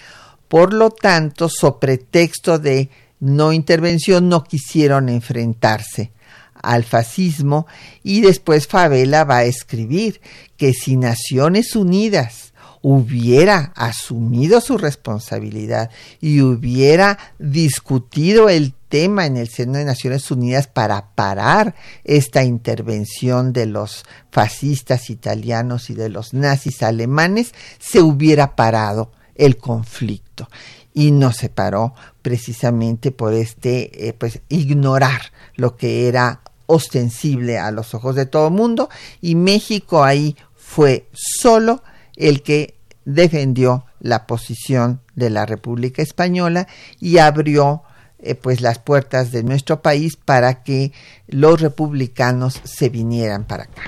Por 0.49 0.73
lo 0.73 0.91
tanto, 0.91 1.49
so 1.49 1.79
pretexto 1.79 2.59
de 2.59 2.91
no 3.21 3.53
intervención, 3.53 4.29
no 4.29 4.45
quisieron 4.45 5.09
enfrentarse 5.09 6.13
al 6.55 6.85
fascismo 6.85 7.67
y 8.03 8.21
después 8.21 8.67
Favela 8.67 9.25
va 9.25 9.39
a 9.39 9.45
escribir 9.45 10.21
que 10.57 10.73
si 10.73 10.97
Naciones 10.97 11.77
Unidas 11.77 12.53
hubiera 12.81 13.73
asumido 13.75 14.61
su 14.61 14.79
responsabilidad 14.79 15.91
y 16.21 16.41
hubiera 16.41 17.19
discutido 17.39 18.49
el 18.49 18.73
tema 18.89 19.27
en 19.27 19.37
el 19.37 19.49
seno 19.49 19.79
de 19.79 19.85
Naciones 19.85 20.31
Unidas 20.31 20.69
para 20.69 21.11
parar 21.15 21.75
esta 22.05 22.45
intervención 22.45 23.53
de 23.53 23.67
los 23.67 24.05
fascistas 24.31 25.11
italianos 25.11 25.91
y 25.91 25.95
de 25.95 26.09
los 26.09 26.35
nazis 26.35 26.83
alemanes, 26.83 27.53
se 27.79 28.01
hubiera 28.01 28.57
parado 28.57 29.11
el 29.39 29.57
conflicto 29.57 30.49
y 30.93 31.13
no 31.13 31.33
se 31.33 31.49
paró 31.49 31.95
precisamente 32.23 33.13
por 33.13 33.33
este, 33.33 34.09
eh, 34.09 34.13
pues, 34.13 34.41
ignorar 34.49 35.33
lo 35.55 35.77
que 35.77 36.09
era 36.09 36.41
ostensible 36.67 37.59
a 37.59 37.71
los 37.71 37.95
ojos 37.95 38.15
de 38.15 38.27
todo 38.27 38.49
el 38.49 38.55
mundo 38.55 38.91
y 39.23 39.35
México 39.35 40.05
ahí 40.05 40.37
fue 40.55 41.07
solo 41.15 41.83
el 42.17 42.43
que 42.43 42.75
defendió 43.07 43.87
la 44.01 44.27
posición 44.27 45.01
de 45.15 45.31
la 45.31 45.47
República 45.47 46.03
Española 46.03 46.69
y 47.01 47.19
abrió 47.19 47.83
eh, 48.19 48.35
pues 48.35 48.61
las 48.61 48.79
puertas 48.79 49.31
de 49.31 49.45
nuestro 49.45 49.81
país 49.81 50.17
para 50.17 50.63
que 50.63 50.93
los 51.29 51.61
republicanos 51.61 52.61
se 52.65 52.89
vinieran 52.89 53.45
para 53.45 53.65
acá. 53.65 53.83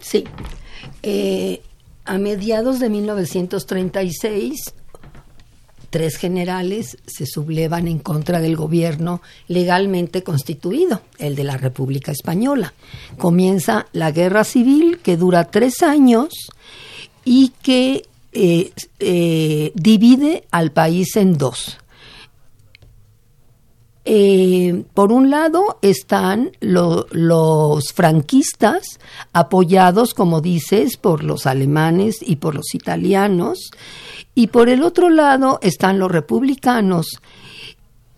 Sí. 0.00 0.24
Eh, 1.02 1.62
a 2.06 2.18
mediados 2.18 2.78
de 2.78 2.88
1936, 2.88 4.74
tres 5.90 6.16
generales 6.16 6.98
se 7.06 7.26
sublevan 7.26 7.88
en 7.88 7.98
contra 7.98 8.40
del 8.40 8.56
gobierno 8.56 9.22
legalmente 9.48 10.22
constituido, 10.22 11.02
el 11.18 11.34
de 11.34 11.44
la 11.44 11.56
República 11.56 12.12
Española. 12.12 12.74
Comienza 13.18 13.86
la 13.92 14.10
guerra 14.12 14.44
civil 14.44 14.98
que 15.02 15.16
dura 15.16 15.50
tres 15.50 15.82
años 15.82 16.50
y 17.24 17.52
que 17.62 18.04
eh, 18.32 18.72
eh, 19.00 19.72
divide 19.74 20.44
al 20.50 20.70
país 20.72 21.16
en 21.16 21.38
dos. 21.38 21.78
Eh, 24.08 24.84
por 24.94 25.10
un 25.10 25.30
lado 25.30 25.78
están 25.82 26.52
los 26.60 27.92
franquistas, 27.92 29.00
apoyados, 29.32 30.14
como 30.14 30.40
dices, 30.40 30.96
por 30.96 31.24
los 31.24 31.44
alemanes 31.44 32.18
y 32.20 32.36
por 32.36 32.54
los 32.54 32.72
italianos, 32.74 33.70
y 34.32 34.46
por 34.46 34.68
el 34.68 34.84
otro 34.84 35.10
lado 35.10 35.58
están 35.60 35.98
los 35.98 36.12
republicanos, 36.12 37.20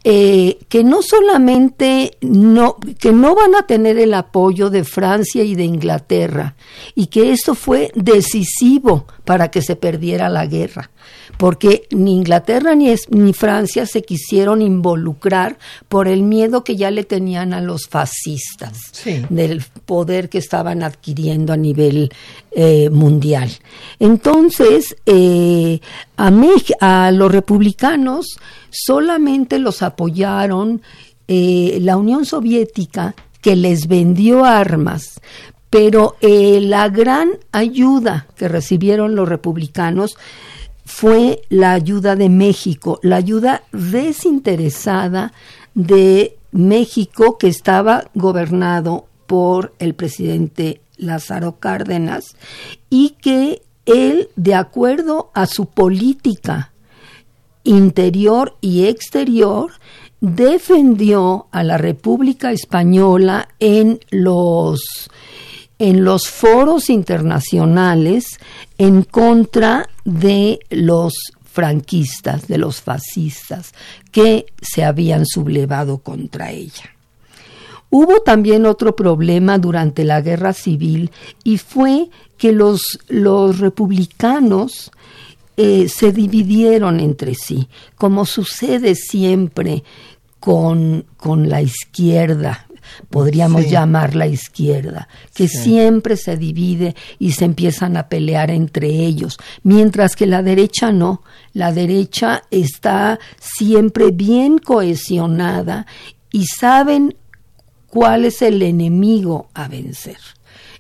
eh, 0.05 0.59
que 0.69 0.85
no 0.85 1.01
solamente 1.01 2.19
no, 2.21 2.77
que 2.99 3.13
no 3.13 3.35
van 3.35 3.55
a 3.55 3.67
tener 3.67 3.99
el 3.99 4.13
apoyo 4.13 4.69
de 4.69 4.85
Francia 4.85 5.43
y 5.43 5.55
de 5.55 5.65
Inglaterra, 5.65 6.55
y 6.95 7.07
que 7.07 7.33
esto 7.33 7.55
fue 7.55 7.91
decisivo 7.95 9.07
para 9.25 9.51
que 9.51 9.63
se 9.63 9.75
perdiera 9.75 10.29
la 10.29 10.45
guerra 10.45 10.91
porque 11.39 11.87
ni 11.91 12.17
Inglaterra 12.17 12.75
ni, 12.75 12.93
ni, 13.11 13.33
Francia 13.33 13.87
se 13.87 14.03
quisieron 14.03 14.61
involucrar 14.61 15.57
por 15.89 16.09
el 16.09 16.23
miedo 16.25 16.65
que 16.65 16.77
ya 16.77 16.91
le 16.91 17.05
tenían 17.05 17.55
a 17.55 17.61
los 17.61 17.87
fascistas 17.89 18.77
del 19.31 19.63
poder 19.87 20.29
que 20.29 20.39
estaban 20.39 20.83
adquiriendo 20.83 21.53
a 21.53 21.57
nivel 21.57 22.11
eh, 22.51 22.91
mundial. 22.91 23.51
Entonces, 24.01 24.97
eh, 25.07 25.79
a, 26.17 26.33
a 26.81 27.11
los 27.13 27.33
republicanos 27.33 28.39
solamente 28.71 29.61
los 29.61 29.83
apoyaron 29.83 30.83
eh, 31.29 31.79
la 31.81 31.97
Unión 31.97 32.27
Soviética 32.27 33.15
que 33.41 33.55
les 33.55 33.87
vendió 33.87 34.45
armas, 34.45 35.21
pero 35.71 36.17
la 36.21 36.89
gran 36.89 37.31
ayuda 37.53 38.27
que 38.37 38.49
recibieron 38.49 39.15
los 39.15 39.29
republicanos 39.29 40.17
fue 40.89 41.43
la 41.51 41.75
ayuda 41.75 42.17
de 42.17 42.31
México, 42.31 42.99
la 43.03 43.17
ayuda 43.17 43.63
desinteresada 43.73 45.35
de 45.75 46.39
México 46.51 47.37
que 47.37 47.47
estaba 47.47 48.11
gobernado 48.15 49.07
por 49.27 49.75
el 49.81 49.95
presidente 49.95 50.81
Lázaro 50.97 51.61
Cárdenas 51.61 52.37
y 52.89 53.11
que 53.21 53.61
él, 53.85 54.31
de 54.37 54.55
acuerdo 54.55 55.31
a 55.35 55.45
su 55.47 55.67
política 55.67 56.73
interior 57.65 58.57
y 58.63 58.87
exterior, 58.87 59.73
defendió 60.23 61.49
a 61.53 61.65
la 61.65 61.77
República 61.77 62.51
Española 62.51 63.49
en 63.61 64.01
los 64.11 65.11
en 65.79 66.05
los 66.05 66.29
foros 66.29 66.91
internacionales 66.91 68.39
en 68.79 69.03
contra 69.03 69.89
de 70.05 70.61
los 70.71 71.15
franquistas, 71.45 72.47
de 72.47 72.59
los 72.59 72.81
fascistas, 72.81 73.73
que 74.13 74.47
se 74.61 74.85
habían 74.85 75.27
sublevado 75.27 75.99
contra 75.99 76.51
ella. 76.51 76.91
Hubo 77.91 78.21
también 78.21 78.67
otro 78.67 78.95
problema 78.95 79.59
durante 79.59 80.05
la 80.05 80.21
guerra 80.21 80.53
civil 80.53 81.11
y 81.43 81.59
fue 81.59 82.11
que 82.37 82.53
los, 82.53 82.99
los 83.09 83.59
republicanos 83.59 84.93
eh, 85.57 85.89
se 85.89 86.13
dividieron 86.13 87.01
entre 87.01 87.35
sí, 87.35 87.69
como 87.97 88.27
sucede 88.27 88.95
siempre 88.95 89.83
con, 90.39 91.07
con 91.17 91.49
la 91.49 91.63
izquierda 91.63 92.68
podríamos 93.11 93.69
llamar 93.69 94.15
la 94.15 94.27
izquierda, 94.27 95.09
que 95.35 95.49
siempre 95.49 96.17
se 96.17 96.37
divide 96.37 96.95
y 97.19 97.33
se 97.33 97.45
empiezan 97.45 97.97
a 97.97 98.09
pelear 98.09 98.51
entre 98.51 98.89
ellos, 98.89 99.39
mientras 99.63 100.17
que 100.17 100.27
la 100.27 100.43
derecha 100.43 100.93
no, 100.93 101.23
la 101.53 101.73
derecha 101.73 102.43
está 102.51 103.19
siempre 103.41 104.11
bien 104.11 104.59
cohesionada 104.59 105.87
y 106.33 106.47
saben 106.47 107.17
cuál 107.89 108.25
es 108.25 108.43
el 108.43 108.63
enemigo 108.63 109.49
a 109.55 109.69
vencer. 109.69 110.19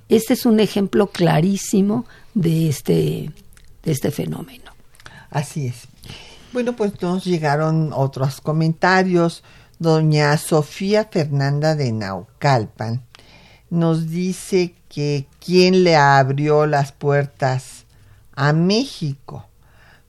Este 0.08 0.34
es 0.34 0.46
un 0.46 0.60
ejemplo 0.60 1.08
clarísimo 1.08 2.06
de 2.34 2.68
este, 2.68 3.30
de 3.82 3.92
este 3.92 4.10
fenómeno. 4.10 4.70
Así 5.30 5.66
es. 5.66 5.88
Bueno, 6.52 6.74
pues 6.74 7.00
nos 7.02 7.24
llegaron 7.24 7.92
otros 7.92 8.40
comentarios 8.40 9.42
doña 9.78 10.36
Sofía 10.36 11.08
Fernanda 11.10 11.74
de 11.74 11.92
Naucalpan 11.92 13.02
nos 13.70 14.10
dice 14.10 14.74
que 14.88 15.26
quién 15.44 15.84
le 15.84 15.96
abrió 15.96 16.66
las 16.66 16.92
puertas 16.92 17.86
a 18.34 18.52
México 18.52 19.46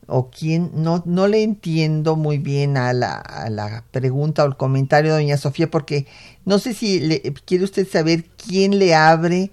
o 0.08 0.32
quién, 0.32 0.72
no, 0.74 1.04
no 1.06 1.28
le 1.28 1.44
entiendo 1.44 2.16
muy 2.16 2.40
bien 2.40 2.78
a 2.78 2.94
la, 2.94 3.84
pregunta 3.92 4.44
o 4.44 4.48
el 4.48 4.58
comentario 4.58 5.14
doña 5.14 5.38
Sofía 5.38 5.70
porque 5.70 6.08
no 6.46 6.58
sé 6.58 6.74
si 6.74 7.00
le, 7.00 7.22
quiere 7.46 7.64
usted 7.64 7.88
saber 7.88 8.26
quién 8.26 8.80
le 8.80 8.96
abre 8.96 9.52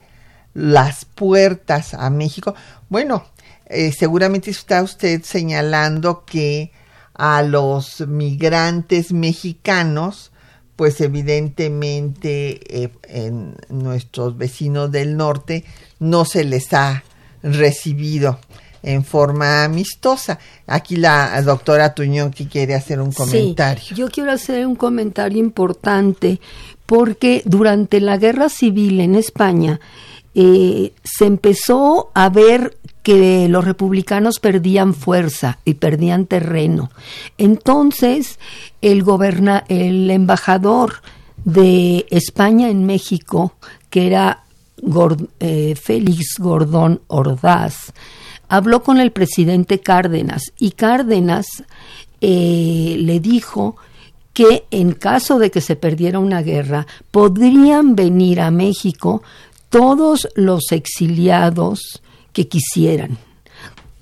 las 0.55 1.05
puertas 1.05 1.93
a 1.93 2.09
México. 2.09 2.55
Bueno, 2.89 3.25
eh, 3.67 3.93
seguramente 3.93 4.51
está 4.51 4.83
usted 4.83 5.23
señalando 5.23 6.25
que 6.25 6.73
a 7.17 7.43
los 7.43 8.07
migrantes 8.07 9.13
mexicanos, 9.13 10.33
pues 10.77 11.01
evidentemente 11.01 12.85
eh, 12.85 12.91
en 13.09 13.57
nuestros 13.69 14.37
vecinos 14.37 14.93
del 14.93 15.17
norte 15.17 15.65
no 15.99 16.25
se 16.25 16.45
les 16.45 16.73
ha 16.75 17.03
recibido 17.43 18.39
en 18.83 19.05
forma 19.05 19.65
amistosa. 19.65 20.39
Aquí 20.67 20.97
la 20.97 21.41
doctora 21.43 21.95
Tuñón 21.95 22.31
que 22.31 22.47
quiere 22.47 22.75
hacer 22.75 23.01
un 23.01 23.13
comentario. 23.13 23.83
Sí, 23.83 23.95
yo 23.95 24.09
quiero 24.09 24.31
hacer 24.31 24.67
un 24.67 24.77
comentario 24.77 25.39
importante 25.39 26.41
porque 26.85 27.43
durante 27.45 28.01
la 28.01 28.17
guerra 28.17 28.49
civil 28.49 29.01
en 29.01 29.15
España 29.17 29.81
eh, 30.39 30.93
se 31.03 31.25
empezó 31.25 32.11
a 32.13 32.29
ver 32.29 32.77
que 33.03 33.49
los 33.49 33.65
republicanos 33.65 34.39
perdían 34.39 34.93
fuerza 34.93 35.61
y 35.65 35.75
perdían 35.75 36.27
terreno. 36.27 36.91
Entonces, 37.39 38.39
el, 38.83 39.03
goberna, 39.03 39.65
el 39.69 40.11
embajador 40.11 40.97
de 41.47 42.05
España 42.11 42.69
en 42.69 42.85
México, 42.85 43.55
que 43.89 44.09
era 44.09 44.43
eh, 45.41 45.75
Félix 45.75 46.35
Gordón 46.39 47.01
Ordaz, 47.07 47.95
habló 48.47 48.83
con 48.83 49.01
el 49.01 49.13
presidente 49.13 49.81
Cárdenas 49.81 50.53
y 50.59 50.73
Cárdenas 50.73 51.47
eh, 52.21 52.97
le 52.99 53.21
dijo 53.21 53.77
que 54.35 54.65
en 54.71 54.93
caso 54.93 55.39
de 55.39 55.51
que 55.51 55.63
se 55.63 55.77
perdiera 55.77 56.19
una 56.19 56.43
guerra, 56.43 56.87
podrían 57.11 57.97
venir 57.97 58.43
a 58.43 58.51
México 58.51 59.23
todos 59.69 60.29
los 60.35 60.73
exiliados 60.73 62.03
que 62.33 62.49
quisieran. 62.49 63.19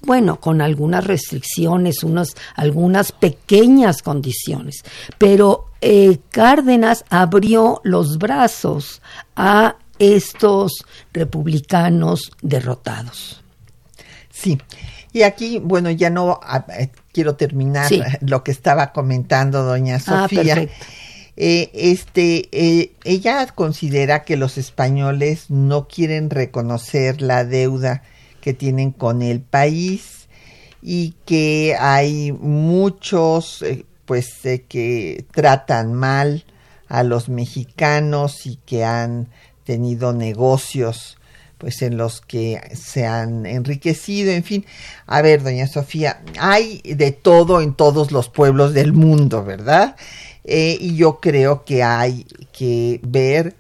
Bueno, 0.03 0.39
con 0.39 0.61
algunas 0.61 1.05
restricciones, 1.05 2.03
unas, 2.03 2.35
algunas 2.57 3.13
pequeñas 3.13 4.03
condiciones, 4.03 4.85
pero 5.17 5.67
eh, 5.81 6.19
Cárdenas 6.31 7.05
abrió 7.09 7.81
los 7.85 8.19
brazos 8.19 9.01
a 9.35 9.77
estos 9.99 10.85
republicanos 11.13 12.33
derrotados. 12.43 13.43
Sí, 14.31 14.59
y 15.15 15.23
aquí, 15.23 15.61
bueno, 15.61 15.91
ya 15.91 16.11
no 16.11 16.41
eh, 16.77 16.91
quiero 17.13 17.37
terminar 17.37 17.91
lo 18.21 18.43
que 18.43 18.51
estaba 18.51 18.93
comentando 18.93 19.63
doña 19.63 19.97
ah, 20.07 20.27
Sofía. 20.29 20.69
Eh, 21.37 21.71
este, 21.75 22.49
ella 23.05 23.47
considera 23.47 24.25
que 24.25 24.37
los 24.37 24.57
españoles 24.57 25.51
no 25.51 25.89
quieren 25.89 26.31
reconocer 26.31 27.21
la 27.21 27.45
deuda 27.45 28.03
que 28.41 28.53
tienen 28.53 28.93
con 28.93 29.23
el 29.23 29.41
país 29.41 30.29
y 30.83 31.15
que 31.25 31.77
hay 31.81 32.31
muchos 32.33 33.63
eh, 33.63 33.87
pues 34.05 34.45
eh, 34.45 34.65
que 34.69 35.25
tratan 35.33 35.95
mal 35.95 36.45
a 36.89 37.03
los 37.03 37.31
mexicanos 37.31 38.45
y 38.45 38.57
que 38.57 38.85
han 38.85 39.29
tenido 39.65 40.13
negocios 40.13 41.17
pues 41.57 41.81
en 41.81 41.97
los 41.97 42.21
que 42.21 42.61
se 42.75 43.07
han 43.07 43.47
enriquecido, 43.47 44.31
en 44.33 44.45
fin. 44.45 44.67
A 45.07 45.23
ver, 45.23 45.43
doña 45.43 45.67
Sofía, 45.67 46.21
hay 46.39 46.83
de 46.85 47.13
todo 47.13 47.63
en 47.63 47.73
todos 47.73 48.13
los 48.13 48.29
pueblos 48.29 48.75
del 48.75 48.93
mundo, 48.93 49.43
¿verdad? 49.43 49.97
Eh, 50.45 50.77
y 50.79 50.97
yo 50.97 51.21
creo 51.21 51.65
que 51.65 51.83
hay 51.83 52.27
que 52.53 53.01
ver, 53.03 53.55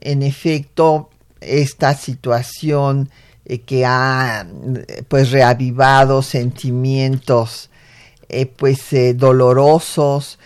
en 0.00 0.22
efecto, 0.22 1.10
esta 1.40 1.94
situación 1.94 3.10
eh, 3.44 3.60
que 3.60 3.84
ha 3.84 4.46
pues 5.08 5.30
reavivado 5.30 6.22
sentimientos 6.22 7.70
eh, 8.28 8.46
pues 8.46 8.92
eh, 8.92 9.14
dolorosos 9.14 10.38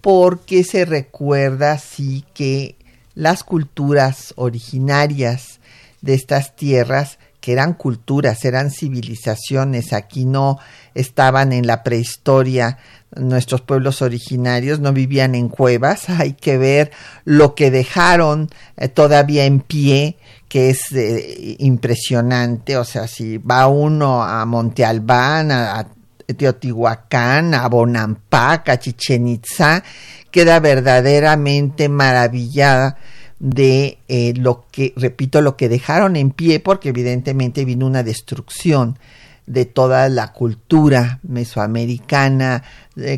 porque 0.00 0.62
se 0.62 0.84
recuerda 0.84 1.78
sí 1.78 2.24
que 2.32 2.76
las 3.14 3.42
culturas 3.42 4.32
originarias 4.36 5.58
de 6.00 6.14
estas 6.14 6.54
tierras 6.54 7.18
que 7.40 7.52
eran 7.52 7.74
culturas, 7.74 8.44
eran 8.44 8.70
civilizaciones, 8.70 9.92
aquí 9.92 10.24
no 10.24 10.58
estaban 10.94 11.52
en 11.52 11.66
la 11.66 11.82
prehistoria 11.82 12.78
nuestros 13.16 13.60
pueblos 13.60 14.02
originarios, 14.02 14.80
no 14.80 14.92
vivían 14.92 15.34
en 15.34 15.48
cuevas, 15.48 16.08
hay 16.08 16.34
que 16.34 16.58
ver 16.58 16.90
lo 17.24 17.54
que 17.54 17.70
dejaron 17.70 18.50
eh, 18.76 18.88
todavía 18.88 19.44
en 19.44 19.60
pie, 19.60 20.16
que 20.48 20.70
es 20.70 20.92
eh, 20.92 21.56
impresionante, 21.58 22.76
o 22.76 22.84
sea, 22.84 23.08
si 23.08 23.38
va 23.38 23.66
uno 23.66 24.22
a 24.22 24.44
Monte 24.46 24.84
Albán, 24.84 25.50
a, 25.50 25.88
Teotihuacán, 26.36 27.52
a 27.52 27.68
Bonampak, 27.68 28.70
a 28.70 28.78
Chichen 28.78 29.28
Itza, 29.28 29.82
queda 30.30 30.58
verdaderamente 30.58 31.88
maravillada 31.90 32.96
de 33.38 33.98
eh, 34.08 34.32
lo 34.36 34.66
que, 34.70 34.94
repito, 34.96 35.42
lo 35.42 35.56
que 35.56 35.68
dejaron 35.68 36.16
en 36.16 36.30
pie, 36.30 36.60
porque 36.60 36.88
evidentemente 36.88 37.64
vino 37.64 37.86
una 37.86 38.02
destrucción 38.02 38.98
de 39.46 39.64
toda 39.64 40.08
la 40.08 40.32
cultura 40.32 41.20
mesoamericana, 41.22 42.62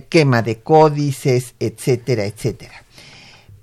quema 0.09 0.43
de 0.43 0.61
códices, 0.61 1.55
etcétera, 1.61 2.25
etcétera. 2.25 2.85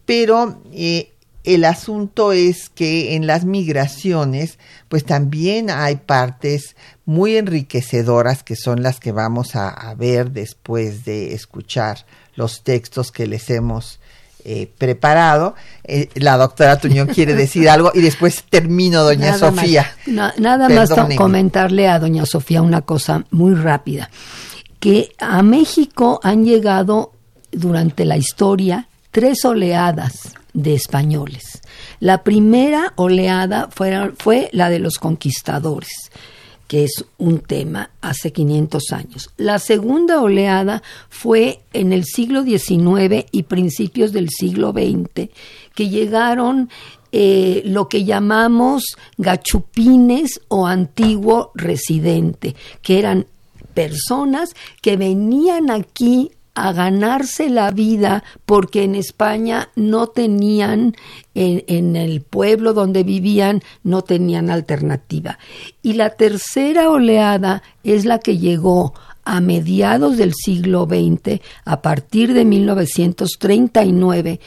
Pero 0.06 0.62
eh, 0.72 1.12
el 1.44 1.66
asunto 1.66 2.32
es 2.32 2.70
que 2.70 3.16
en 3.16 3.28
las 3.28 3.46
migraciones, 3.46 4.60
pues 4.88 5.04
también 5.04 5.70
hay 5.70 5.98
partes 5.98 6.76
muy 7.06 7.36
enriquecedoras 7.36 8.44
que 8.44 8.56
son 8.56 8.82
las 8.82 9.00
que 9.00 9.12
vamos 9.12 9.56
a 9.56 9.94
ver 9.96 10.32
después 10.32 11.04
de 11.04 11.34
escuchar 11.34 12.06
los 12.36 12.64
textos 12.64 13.12
que 13.12 13.28
les 13.28 13.50
hemos 13.50 14.00
eh, 14.44 14.70
preparado. 14.78 15.56
Eh, 15.84 16.10
la 16.16 16.38
doctora 16.38 16.78
Tuñón 16.78 17.08
quiere 17.08 17.34
decir 17.34 17.70
algo 17.70 17.92
y 17.94 18.02
después 18.02 18.44
termino, 18.50 19.04
doña 19.04 19.38
Sofía. 19.38 19.96
nada 20.06 20.70
más 20.70 20.90
comentarle 21.16 21.88
a 21.88 22.00
doña 22.00 22.26
Sofía 22.26 22.62
una 22.62 22.82
cosa 22.82 23.26
muy 23.32 23.54
rápida, 23.56 24.10
que 24.80 25.14
a 25.20 25.42
México 25.44 26.20
han 26.24 26.46
llegado 26.46 27.14
durante 27.52 28.06
la 28.06 28.18
historia 28.18 28.88
tres 29.12 29.46
oleadas 29.46 30.34
de 30.54 30.74
españoles. 30.74 31.62
La 32.00 32.24
primera 32.24 32.94
oleada 32.96 33.70
fue, 33.74 34.12
fue 34.18 34.50
la 34.52 34.70
de 34.70 34.80
los 34.80 34.98
conquistadores 34.98 36.12
que 36.68 36.84
es 36.84 37.06
un 37.18 37.40
tema 37.40 37.92
hace 38.02 38.32
500 38.32 38.92
años. 38.92 39.30
La 39.38 39.60
segunda 39.60 40.22
oleada 40.22 40.82
fue 41.10 41.62
en 41.74 41.94
el 41.94 42.06
siglo 42.06 42.44
XIX 42.44 43.26
y 43.32 43.44
principios 43.44 44.12
del 44.12 44.30
siglo 44.30 44.72
XX, 44.72 45.30
que 45.76 45.90
llegaron 45.90 46.70
eh, 47.12 47.62
lo 47.66 47.90
que 47.90 48.06
llamamos 48.06 48.98
gachupines 49.18 50.42
o 50.48 50.66
antiguo 50.66 51.52
residente, 51.54 52.56
que 52.82 52.98
eran 53.00 53.28
personas 53.74 54.56
que 54.82 54.98
venían 54.98 55.70
aquí 55.70 56.32
a 56.56 56.72
ganarse 56.72 57.50
la 57.50 57.72
vida 57.72 58.24
porque 58.46 58.84
en 58.84 58.96
España 58.96 59.70
no 59.76 60.08
tenían, 60.08 60.96
en, 61.34 61.96
el 61.96 62.22
pueblo 62.22 62.74
donde 62.74 63.04
vivían, 63.04 63.62
no 63.84 64.04
tenían 64.04 64.50
alternativa. 64.50 65.40
Y 65.82 65.94
la 65.94 66.12
tercera 66.12 66.90
oleada 66.90 67.64
es 67.84 68.06
la 68.06 68.20
que 68.20 68.38
llegó 68.38 68.94
a 69.26 69.42
mediados 69.42 70.18
del 70.18 70.34
siglo 70.34 70.86
XX, 70.86 71.40
a 71.66 71.82
partir 71.82 72.34
de 72.34 72.46
1939, 72.46 74.40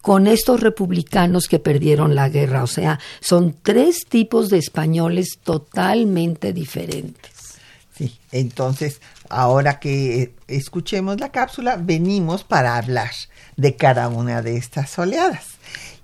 con 0.00 0.26
estos 0.26 0.60
republicanos 0.60 1.48
que 1.48 1.58
perdieron 1.58 2.14
la 2.14 2.28
guerra. 2.28 2.62
O 2.62 2.66
sea, 2.68 3.00
son 3.20 3.56
tres 3.62 4.06
tipos 4.08 4.48
de 4.48 4.58
españoles 4.58 5.38
totalmente 5.42 6.52
diferentes. 6.52 7.37
Sí, 7.98 8.16
entonces 8.30 9.00
ahora 9.28 9.80
que 9.80 10.32
escuchemos 10.46 11.18
la 11.18 11.32
cápsula, 11.32 11.76
venimos 11.76 12.44
para 12.44 12.76
hablar 12.76 13.10
de 13.56 13.74
cada 13.74 14.08
una 14.08 14.40
de 14.40 14.56
estas 14.56 14.96
oleadas. 15.00 15.46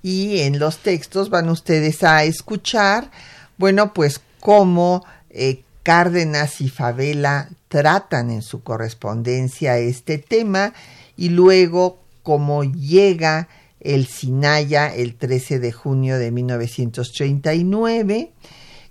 Y 0.03 0.41
en 0.41 0.59
los 0.59 0.79
textos 0.79 1.29
van 1.29 1.47
ustedes 1.47 2.03
a 2.03 2.25
escuchar, 2.25 3.09
bueno, 3.57 3.93
pues 3.93 4.19
cómo 4.41 5.05
eh, 5.29 5.61
Cárdenas 5.83 6.59
y 6.59 6.67
Favela 6.67 7.47
tratan 7.69 8.29
en 8.29 8.41
su 8.41 8.61
correspondencia 8.61 9.77
este 9.77 10.17
tema 10.17 10.73
y 11.15 11.29
luego 11.29 12.01
cómo 12.23 12.65
llega 12.65 13.47
el 13.79 14.07
Sinaya 14.07 14.93
el 14.93 15.15
13 15.15 15.59
de 15.59 15.71
junio 15.71 16.17
de 16.17 16.31
1939, 16.31 18.33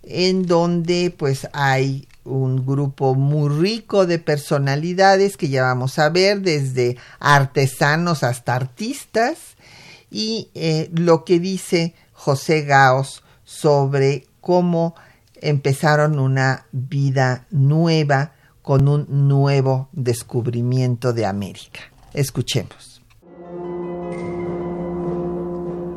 en 0.04 0.46
donde 0.46 1.14
pues 1.14 1.48
hay 1.52 2.08
un 2.24 2.64
grupo 2.66 3.14
muy 3.14 3.48
rico 3.48 4.06
de 4.06 4.18
personalidades 4.18 5.36
que 5.36 5.48
ya 5.48 5.62
vamos 5.62 5.98
a 5.98 6.08
ver, 6.08 6.40
desde 6.40 6.96
artesanos 7.20 8.22
hasta 8.22 8.54
artistas, 8.54 9.56
y 10.10 10.48
eh, 10.54 10.90
lo 10.92 11.24
que 11.24 11.40
dice 11.40 11.94
José 12.12 12.62
Gaos 12.62 13.22
sobre 13.44 14.26
cómo 14.40 14.94
empezaron 15.40 16.18
una 16.18 16.66
vida 16.72 17.46
nueva 17.50 18.32
con 18.62 18.88
un 18.88 19.06
nuevo 19.28 19.88
descubrimiento 19.92 21.12
de 21.12 21.26
América. 21.26 21.80
Escuchemos. 22.14 22.93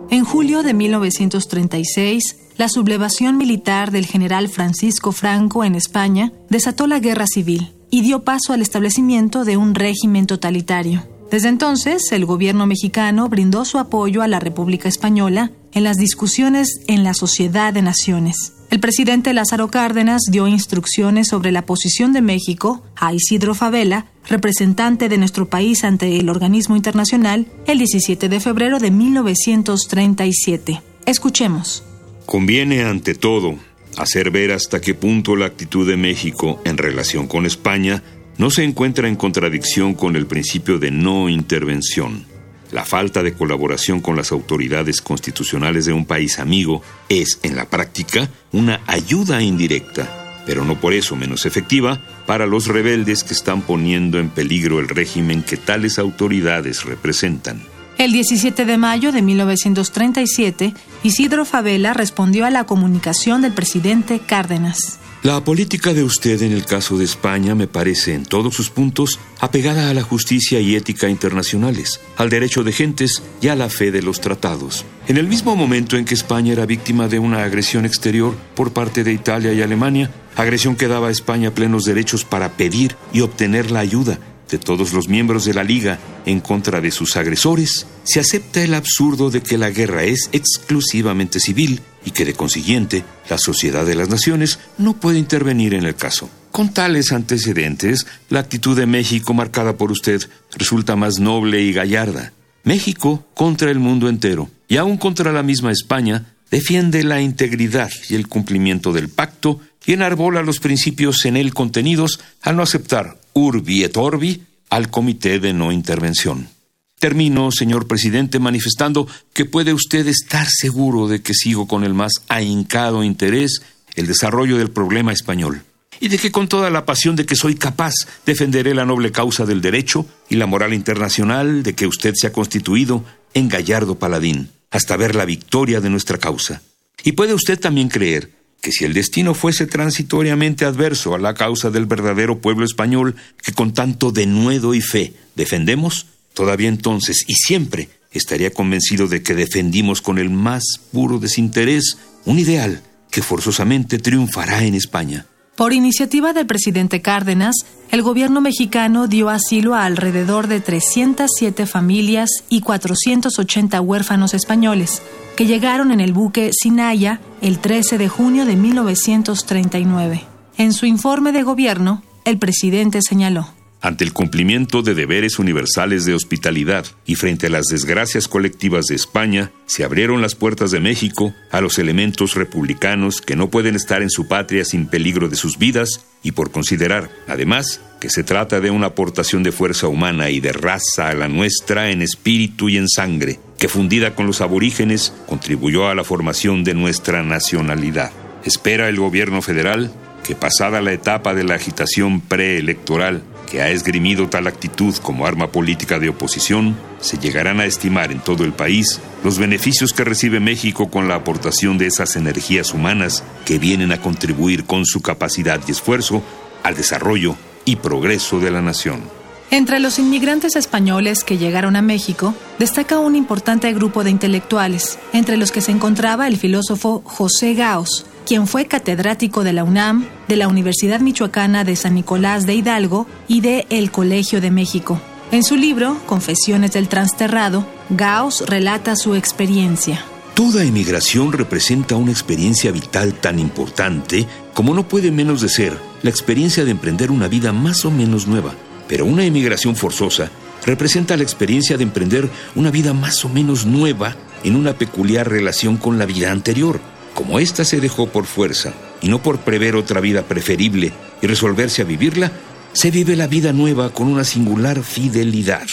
En 0.09 0.23
julio 0.23 0.63
de 0.63 0.73
1936, 0.73 2.37
la 2.57 2.69
sublevación 2.69 3.37
militar 3.37 3.91
del 3.91 4.05
general 4.05 4.47
Francisco 4.47 5.11
Franco 5.11 5.65
en 5.65 5.75
España 5.75 6.31
desató 6.49 6.87
la 6.87 6.99
guerra 6.99 7.25
civil 7.27 7.73
y 7.89 8.01
dio 8.01 8.23
paso 8.23 8.53
al 8.53 8.61
establecimiento 8.61 9.43
de 9.43 9.57
un 9.57 9.75
régimen 9.75 10.25
totalitario. 10.25 11.16
Desde 11.31 11.49
entonces, 11.49 12.03
el 12.11 12.25
gobierno 12.25 12.65
mexicano 12.65 13.27
brindó 13.27 13.65
su 13.65 13.79
apoyo 13.79 14.21
a 14.21 14.27
la 14.27 14.39
República 14.39 14.87
Española 14.87 15.51
en 15.73 15.83
las 15.83 15.97
discusiones 15.97 16.79
en 16.87 17.03
la 17.03 17.13
Sociedad 17.13 17.73
de 17.73 17.81
Naciones. 17.81 18.53
El 18.69 18.79
presidente 18.79 19.33
Lázaro 19.33 19.69
Cárdenas 19.69 20.21
dio 20.29 20.47
instrucciones 20.47 21.27
sobre 21.27 21.51
la 21.51 21.65
posición 21.65 22.13
de 22.13 22.21
México 22.21 22.81
a 22.95 23.13
Isidro 23.13 23.55
Favela, 23.55 24.07
representante 24.27 25.09
de 25.09 25.17
nuestro 25.17 25.49
país 25.49 25.83
ante 25.83 26.17
el 26.17 26.29
organismo 26.29 26.75
internacional, 26.75 27.47
el 27.65 27.77
17 27.77 28.29
de 28.29 28.39
febrero 28.39 28.79
de 28.79 28.91
1937. 28.91 30.81
Escuchemos. 31.05 31.83
Conviene, 32.25 32.83
ante 32.83 33.15
todo, 33.15 33.55
hacer 33.97 34.31
ver 34.31 34.51
hasta 34.51 34.81
qué 34.81 34.93
punto 34.93 35.35
la 35.35 35.45
actitud 35.45 35.87
de 35.87 35.97
México 35.97 36.61
en 36.65 36.77
relación 36.77 37.27
con 37.27 37.45
España 37.45 38.03
no 38.37 38.49
se 38.51 38.63
encuentra 38.63 39.07
en 39.07 39.15
contradicción 39.15 39.93
con 39.93 40.15
el 40.15 40.27
principio 40.27 40.77
de 40.77 40.91
no 40.91 41.29
intervención. 41.29 42.25
La 42.71 42.83
falta 42.83 43.23
de 43.23 43.33
colaboración 43.33 44.01
con 44.01 44.15
las 44.15 44.31
autoridades 44.31 45.01
constitucionales 45.01 45.85
de 45.85 45.93
un 45.93 46.05
país 46.05 46.37
amigo 46.39 46.81
es, 47.07 47.39
en 47.43 47.55
la 47.55 47.65
práctica, 47.65 48.29
una 48.51 48.81
ayuda 48.87 49.41
indirecta, 49.41 50.43
pero 50.45 50.65
no 50.65 50.79
por 50.79 50.93
eso 50.93 51.15
menos 51.15 51.45
efectiva, 51.45 52.01
para 52.25 52.45
los 52.45 52.67
rebeldes 52.67 53.23
que 53.23 53.33
están 53.33 53.61
poniendo 53.61 54.19
en 54.19 54.29
peligro 54.29 54.79
el 54.79 54.89
régimen 54.89 55.43
que 55.43 55.57
tales 55.57 55.97
autoridades 55.97 56.83
representan. 56.83 57.61
El 57.97 58.11
17 58.11 58.65
de 58.65 58.77
mayo 58.77 59.11
de 59.11 59.21
1937, 59.23 60.73
Isidro 61.03 61.45
Favela 61.45 61.93
respondió 61.93 62.45
a 62.45 62.51
la 62.51 62.65
comunicación 62.65 63.41
del 63.41 63.53
presidente 63.53 64.19
Cárdenas. 64.19 64.99
La 65.23 65.43
política 65.43 65.93
de 65.93 66.03
usted 66.03 66.43
en 66.43 66.53
el 66.53 66.63
caso 66.63 66.95
de 66.95 67.03
España 67.03 67.55
me 67.55 67.67
parece 67.67 68.13
en 68.13 68.23
todos 68.23 68.53
sus 68.53 68.69
puntos 68.69 69.19
apegada 69.39 69.89
a 69.89 69.93
la 69.95 70.03
justicia 70.03 70.59
y 70.59 70.75
ética 70.75 71.09
internacionales, 71.09 71.99
al 72.17 72.29
derecho 72.29 72.63
de 72.63 72.71
gentes 72.71 73.23
y 73.41 73.47
a 73.47 73.55
la 73.55 73.69
fe 73.69 73.91
de 73.91 74.03
los 74.03 74.21
tratados. 74.21 74.85
En 75.07 75.17
el 75.17 75.27
mismo 75.27 75.55
momento 75.55 75.97
en 75.97 76.05
que 76.05 76.13
España 76.13 76.53
era 76.53 76.67
víctima 76.67 77.07
de 77.07 77.17
una 77.17 77.43
agresión 77.43 77.83
exterior 77.83 78.35
por 78.55 78.73
parte 78.73 79.03
de 79.03 79.11
Italia 79.11 79.53
y 79.53 79.61
Alemania, 79.63 80.11
agresión 80.35 80.75
que 80.75 80.87
daba 80.87 81.07
a 81.07 81.11
España 81.11 81.51
plenos 81.51 81.83
derechos 81.83 82.23
para 82.23 82.51
pedir 82.53 82.95
y 83.11 83.21
obtener 83.21 83.71
la 83.71 83.79
ayuda 83.79 84.19
de 84.51 84.59
todos 84.59 84.93
los 84.93 85.09
miembros 85.09 85.45
de 85.45 85.55
la 85.55 85.63
Liga 85.63 85.99
en 86.25 86.41
contra 86.41 86.79
de 86.79 86.91
sus 86.91 87.17
agresores, 87.17 87.87
se 88.03 88.19
acepta 88.19 88.63
el 88.63 88.75
absurdo 88.75 89.31
de 89.31 89.41
que 89.41 89.57
la 89.57 89.71
guerra 89.71 90.03
es 90.03 90.29
exclusivamente 90.31 91.39
civil 91.39 91.81
y 92.05 92.11
que 92.11 92.25
de 92.25 92.33
consiguiente 92.33 93.03
la 93.29 93.37
Sociedad 93.37 93.85
de 93.85 93.95
las 93.95 94.09
Naciones 94.09 94.59
no 94.77 94.93
puede 94.93 95.19
intervenir 95.19 95.73
en 95.73 95.85
el 95.85 95.95
caso. 95.95 96.29
Con 96.51 96.73
tales 96.73 97.11
antecedentes, 97.11 98.07
la 98.29 98.39
actitud 98.39 98.75
de 98.75 98.85
México 98.85 99.33
marcada 99.33 99.77
por 99.77 99.91
usted 99.91 100.21
resulta 100.57 100.95
más 100.95 101.19
noble 101.19 101.61
y 101.61 101.73
gallarda. 101.73 102.33
México 102.63 103.25
contra 103.33 103.71
el 103.71 103.79
mundo 103.79 104.09
entero 104.09 104.49
y 104.67 104.77
aún 104.77 104.97
contra 104.97 105.31
la 105.31 105.43
misma 105.43 105.71
España 105.71 106.33
defiende 106.51 107.03
la 107.03 107.21
integridad 107.21 107.89
y 108.09 108.15
el 108.15 108.27
cumplimiento 108.27 108.93
del 108.93 109.09
pacto 109.09 109.59
y 109.85 109.93
enarbola 109.93 110.41
los 110.41 110.59
principios 110.59 111.25
en 111.25 111.37
él 111.37 111.53
contenidos 111.53 112.19
al 112.41 112.57
no 112.57 112.63
aceptar 112.63 113.17
urbi 113.33 113.83
et 113.83 113.95
orbi 113.95 114.43
al 114.69 114.89
Comité 114.89 115.39
de 115.39 115.53
No 115.53 115.71
Intervención. 115.71 116.56
Termino, 116.99 117.51
señor 117.51 117.87
presidente, 117.87 118.39
manifestando 118.39 119.07
que 119.33 119.45
puede 119.45 119.73
usted 119.73 120.07
estar 120.07 120.47
seguro 120.49 121.07
de 121.07 121.21
que 121.21 121.33
sigo 121.35 121.67
con 121.67 121.83
el 121.83 121.93
más 121.93 122.13
ahincado 122.27 123.03
interés 123.03 123.61
el 123.95 124.07
desarrollo 124.07 124.57
del 124.57 124.71
problema 124.71 125.11
español. 125.11 125.63
y 125.99 126.09
de 126.09 126.19
que 126.19 126.31
con 126.31 126.47
toda 126.47 126.69
la 126.69 126.85
pasión 126.85 127.15
de 127.15 127.25
que 127.25 127.35
soy 127.35 127.55
capaz 127.55 127.93
defenderé 128.23 128.75
la 128.75 128.85
noble 128.85 129.11
causa 129.11 129.47
del 129.47 129.61
derecho 129.61 130.05
y 130.29 130.35
la 130.35 130.45
moral 130.45 130.75
internacional 130.75 131.63
de 131.63 131.73
que 131.73 131.87
usted 131.87 132.13
se 132.15 132.27
ha 132.27 132.31
constituido 132.31 133.03
en 133.33 133.49
gallardo 133.49 133.97
paladín, 133.97 134.51
hasta 134.69 134.95
ver 134.95 135.15
la 135.15 135.25
victoria 135.25 135.81
de 135.81 135.89
nuestra 135.89 136.19
causa. 136.19 136.61
Y 137.03 137.13
puede 137.13 137.33
usted 137.33 137.59
también 137.59 137.89
creer 137.89 138.31
que 138.61 138.71
si 138.71 138.85
el 138.85 138.93
destino 138.93 139.33
fuese 139.33 139.65
transitoriamente 139.65 140.65
adverso 140.65 141.15
a 141.15 141.19
la 141.19 141.33
causa 141.33 141.69
del 141.69 141.85
verdadero 141.85 142.39
pueblo 142.39 142.65
español 142.65 143.15
que 143.41 143.53
con 143.53 143.73
tanto 143.73 144.11
denuedo 144.11 144.73
y 144.73 144.81
fe 144.81 145.13
defendemos, 145.35 146.05
todavía 146.37 146.69
entonces 146.69 147.25
y 147.27 147.33
siempre 147.33 147.89
estaría 148.11 148.51
convencido 148.51 149.07
de 149.07 149.23
que 149.23 149.33
defendimos 149.33 150.01
con 150.01 150.19
el 150.19 150.29
más 150.29 150.63
puro 150.93 151.17
desinterés 151.17 151.97
un 152.25 152.37
ideal 152.37 152.83
que 153.09 153.23
forzosamente 153.23 153.97
triunfará 153.97 154.63
en 154.63 154.75
España. 154.75 155.25
Por 155.55 155.73
iniciativa 155.73 156.33
del 156.33 156.45
presidente 156.45 157.01
Cárdenas, 157.01 157.55
el 157.89 158.03
gobierno 158.03 158.39
mexicano 158.39 159.07
dio 159.07 159.29
asilo 159.29 159.73
a 159.73 159.85
alrededor 159.85 160.45
de 160.45 160.59
307 160.59 161.65
familias 161.65 162.29
y 162.49 162.61
480 162.61 163.81
huérfanos 163.81 164.35
españoles, 164.35 165.01
que 165.35 165.47
llegaron 165.47 165.91
en 165.91 166.01
el 166.01 166.13
buque 166.13 166.51
Sinaya 166.53 167.19
el 167.41 167.57
13 167.57 167.97
de 167.97 168.09
junio 168.09 168.45
de 168.45 168.55
1939. 168.55 170.23
En 170.59 170.73
su 170.73 170.85
informe 170.85 171.31
de 171.31 171.41
gobierno, 171.41 172.03
el 172.25 172.37
presidente 172.37 173.01
señaló. 173.01 173.56
Ante 173.79 174.03
el 174.03 174.11
cumplimiento 174.11 174.81
de 174.81 174.95
deberes 174.95 175.37
universales 175.37 176.03
de 176.05 176.15
hospitalidad 176.15 176.85
y 177.05 177.15
frente 177.15 177.47
a 177.47 177.49
las 177.51 177.65
desgracias 177.65 178.27
colectivas 178.27 178.85
de 178.85 178.95
España, 178.95 179.51
se 179.67 179.83
abrieron 179.83 180.21
las 180.21 180.33
puertas 180.33 180.71
de 180.71 180.79
México 180.79 181.35
a 181.51 181.61
los 181.61 181.77
elementos 181.77 182.33
republicanos 182.33 183.21
que 183.21 183.35
no 183.35 183.49
pueden 183.49 183.75
estar 183.75 184.01
en 184.01 184.09
su 184.09 184.27
patria 184.27 184.65
sin 184.65 184.87
peligro 184.87 185.29
de 185.29 185.35
sus 185.35 185.59
vidas 185.59 186.05
y 186.23 186.31
por 186.31 186.49
considerar, 186.51 187.11
además, 187.27 187.79
que 188.01 188.09
se 188.09 188.23
trata 188.23 188.59
de 188.61 188.71
una 188.71 188.87
aportación 188.87 189.43
de 189.43 189.51
fuerza 189.51 189.87
humana 189.87 190.31
y 190.31 190.39
de 190.39 190.53
raza 190.53 191.09
a 191.09 191.13
la 191.13 191.27
nuestra 191.27 191.91
en 191.91 192.01
espíritu 192.01 192.69
y 192.69 192.77
en 192.77 192.89
sangre, 192.89 193.39
que 193.59 193.69
fundida 193.69 194.15
con 194.15 194.25
los 194.25 194.41
aborígenes 194.41 195.13
contribuyó 195.27 195.87
a 195.87 195.95
la 195.95 196.03
formación 196.03 196.63
de 196.63 196.73
nuestra 196.73 197.21
nacionalidad. 197.21 198.11
Espera 198.43 198.89
el 198.89 198.97
gobierno 198.97 199.43
federal 199.43 199.91
que 200.23 200.35
pasada 200.35 200.81
la 200.81 200.91
etapa 200.91 201.33
de 201.33 201.43
la 201.43 201.55
agitación 201.55 202.21
preelectoral, 202.21 203.23
que 203.49 203.61
ha 203.61 203.69
esgrimido 203.69 204.29
tal 204.29 204.45
actitud 204.45 204.95
como 204.97 205.25
arma 205.25 205.47
política 205.51 205.97
de 205.97 206.09
oposición, 206.09 206.77
se 206.99 207.17
llegarán 207.17 207.59
a 207.59 207.65
estimar 207.65 208.11
en 208.11 208.19
todo 208.19 208.43
el 208.43 208.53
país 208.53 208.99
los 209.23 209.39
beneficios 209.39 209.93
que 209.93 210.03
recibe 210.03 210.39
México 210.39 210.91
con 210.91 211.07
la 211.07 211.15
aportación 211.15 211.79
de 211.79 211.87
esas 211.87 212.15
energías 212.15 212.73
humanas 212.73 213.23
que 213.45 213.57
vienen 213.57 213.91
a 213.91 214.01
contribuir 214.01 214.65
con 214.65 214.85
su 214.85 215.01
capacidad 215.01 215.59
y 215.67 215.71
esfuerzo 215.71 216.21
al 216.61 216.75
desarrollo 216.75 217.35
y 217.65 217.77
progreso 217.77 218.39
de 218.39 218.51
la 218.51 218.61
nación. 218.61 219.16
Entre 219.49 219.79
los 219.79 219.97
inmigrantes 219.97 220.57
españoles 220.57 221.23
que 221.23 221.37
llegaron 221.37 221.77
a 221.77 221.81
México, 221.81 222.33
destaca 222.59 222.99
un 222.99 223.15
importante 223.15 223.71
grupo 223.73 224.03
de 224.03 224.09
intelectuales, 224.09 224.99
entre 225.13 225.37
los 225.37 225.53
que 225.53 225.61
se 225.61 225.71
encontraba 225.71 226.27
el 226.27 226.35
filósofo 226.35 227.01
José 227.05 227.53
Gaos, 227.53 228.05
quien 228.25 228.45
fue 228.45 228.65
catedrático 228.65 229.45
de 229.45 229.53
la 229.53 229.63
UNAM, 229.63 230.05
de 230.27 230.35
la 230.35 230.49
Universidad 230.49 230.99
Michoacana 230.99 231.63
de 231.63 231.77
San 231.77 231.95
Nicolás 231.95 232.45
de 232.45 232.55
Hidalgo 232.55 233.07
y 233.29 233.39
de 233.39 233.65
El 233.69 233.89
Colegio 233.89 234.41
de 234.41 234.51
México. 234.51 234.99
En 235.31 235.45
su 235.45 235.55
libro, 235.55 235.97
Confesiones 236.05 236.73
del 236.73 236.89
Transterrado, 236.89 237.65
Gauss 237.89 238.43
relata 238.47 238.97
su 238.97 239.15
experiencia. 239.15 240.03
Toda 240.35 240.65
emigración 240.65 241.31
representa 241.31 241.95
una 241.95 242.11
experiencia 242.11 242.71
vital 242.71 243.13
tan 243.13 243.39
importante 243.39 244.27
como 244.53 244.73
no 244.73 244.87
puede 244.87 245.09
menos 245.09 245.39
de 245.39 245.49
ser 245.49 245.77
la 246.03 246.09
experiencia 246.09 246.65
de 246.65 246.71
emprender 246.71 247.11
una 247.11 247.29
vida 247.29 247.53
más 247.53 247.85
o 247.85 247.91
menos 247.91 248.27
nueva. 248.27 248.53
Pero 248.87 249.05
una 249.05 249.25
emigración 249.25 249.75
forzosa 249.75 250.31
representa 250.65 251.17
la 251.17 251.23
experiencia 251.23 251.77
de 251.77 251.83
emprender 251.83 252.29
una 252.55 252.71
vida 252.71 252.93
más 252.93 253.23
o 253.25 253.29
menos 253.29 253.65
nueva 253.65 254.15
en 254.43 254.55
una 254.55 254.73
peculiar 254.73 255.29
relación 255.29 255.77
con 255.77 255.97
la 255.97 256.05
vida 256.05 256.31
anterior. 256.31 256.79
Como 257.13 257.39
ésta 257.39 257.65
se 257.65 257.79
dejó 257.79 258.07
por 258.07 258.25
fuerza 258.25 258.73
y 259.01 259.09
no 259.09 259.21
por 259.21 259.39
prever 259.39 259.75
otra 259.75 260.01
vida 260.01 260.23
preferible 260.23 260.91
y 261.21 261.27
resolverse 261.27 261.81
a 261.81 261.85
vivirla, 261.85 262.31
se 262.73 262.91
vive 262.91 263.15
la 263.15 263.27
vida 263.27 263.53
nueva 263.53 263.89
con 263.89 264.07
una 264.07 264.23
singular 264.23 264.83
fidelidad. 264.83 265.67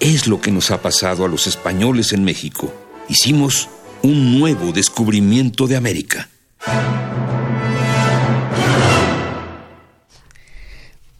Es 0.00 0.26
lo 0.26 0.40
que 0.40 0.50
nos 0.50 0.70
ha 0.70 0.82
pasado 0.82 1.24
a 1.24 1.28
los 1.28 1.46
españoles 1.46 2.12
en 2.12 2.24
México. 2.24 2.72
Hicimos 3.08 3.68
un 4.02 4.38
nuevo 4.38 4.72
descubrimiento 4.72 5.66
de 5.66 5.76
América. 5.76 6.28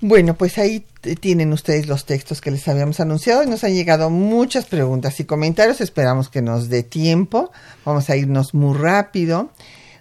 Bueno, 0.01 0.35
pues 0.35 0.59
ahí 0.59 0.87
tienen 1.21 1.53
ustedes 1.53 1.89
los 1.89 2.05
textos 2.05 2.41
que 2.41 2.53
les 2.53 2.69
habíamos 2.69 3.01
anunciado 3.01 3.43
y 3.43 3.49
nos 3.49 3.65
han 3.65 3.75
llegado 3.75 4.11
muchas 4.11 4.65
preguntas 4.67 5.19
y 5.19 5.25
comentarios. 5.25 5.81
Esperamos 5.81 6.29
que 6.29 6.41
nos 6.41 6.69
dé 6.69 6.85
tiempo. 6.85 7.51
Vamos 7.85 8.09
a 8.09 8.17
irnos 8.17 8.55
muy 8.55 8.79
rápido. 8.79 9.51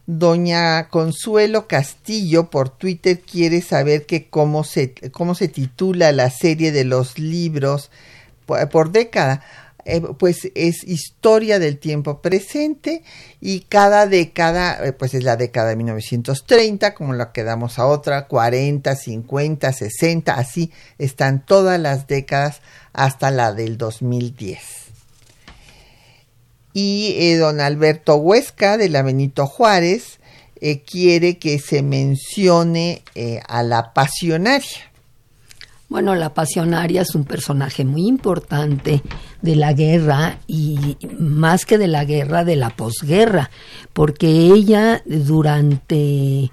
Doña 0.05 0.87
Consuelo 0.89 1.67
Castillo 1.67 2.51
por 2.51 2.69
Twitter 2.69 3.19
quiere 3.19 3.61
saber 3.61 4.05
que 4.05 4.29
cómo 4.29 4.63
se, 4.63 4.93
cómo 5.11 5.33
se 5.33 5.47
titula 5.47 6.11
la 6.11 6.29
serie 6.29 6.71
de 6.71 6.83
los 6.83 7.17
libros 7.17 7.89
por, 8.45 8.69
por 8.69 8.91
década. 8.91 9.41
Eh, 9.89 10.01
pues 10.01 10.51
es 10.53 10.83
historia 10.83 11.59
del 11.59 11.79
tiempo 11.79 12.21
presente 12.21 13.03
y 13.39 13.61
cada 13.61 14.05
década, 14.05 14.85
eh, 14.85 14.91
pues 14.91 15.13
es 15.13 15.23
la 15.23 15.37
década 15.37 15.69
de 15.69 15.77
1930, 15.77 16.93
como 16.93 17.13
la 17.13 17.31
que 17.31 17.45
damos 17.45 17.79
a 17.79 17.85
otra, 17.85 18.27
40, 18.27 18.93
50, 18.93 19.71
60, 19.71 20.33
así 20.33 20.73
están 20.97 21.45
todas 21.45 21.79
las 21.79 22.05
décadas 22.05 22.59
hasta 22.91 23.31
la 23.31 23.53
del 23.53 23.77
2010. 23.77 24.59
Y 26.73 27.15
eh, 27.17 27.37
don 27.37 27.61
Alberto 27.61 28.17
Huesca 28.17 28.75
de 28.75 28.89
la 28.89 29.03
Benito 29.03 29.47
Juárez 29.47 30.19
quiere 30.85 31.37
que 31.37 31.59
se 31.59 31.81
mencione 31.81 33.03
a 33.47 33.61
la 33.61 33.93
pasionaria. 33.93 34.86
Bueno, 35.89 36.15
la 36.15 36.33
pasionaria 36.33 37.03
es 37.03 37.15
un 37.15 37.23
personaje 37.23 37.85
muy 37.85 38.07
importante 38.07 39.01
de 39.41 39.55
la 39.55 39.71
guerra 39.71 40.39
y 40.45 40.97
más 41.17 41.65
que 41.65 41.77
de 41.77 41.87
la 41.87 42.03
guerra, 42.03 42.43
de 42.43 42.57
la 42.57 42.71
posguerra, 42.71 43.49
porque 43.93 44.27
ella 44.27 45.01
durante 45.05 46.51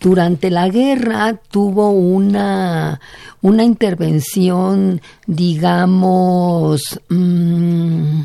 durante 0.00 0.50
la 0.50 0.68
guerra 0.68 1.40
tuvo 1.50 1.90
una, 1.90 3.00
una 3.40 3.64
intervención, 3.64 5.00
digamos, 5.26 7.00
mmm, 7.08 8.20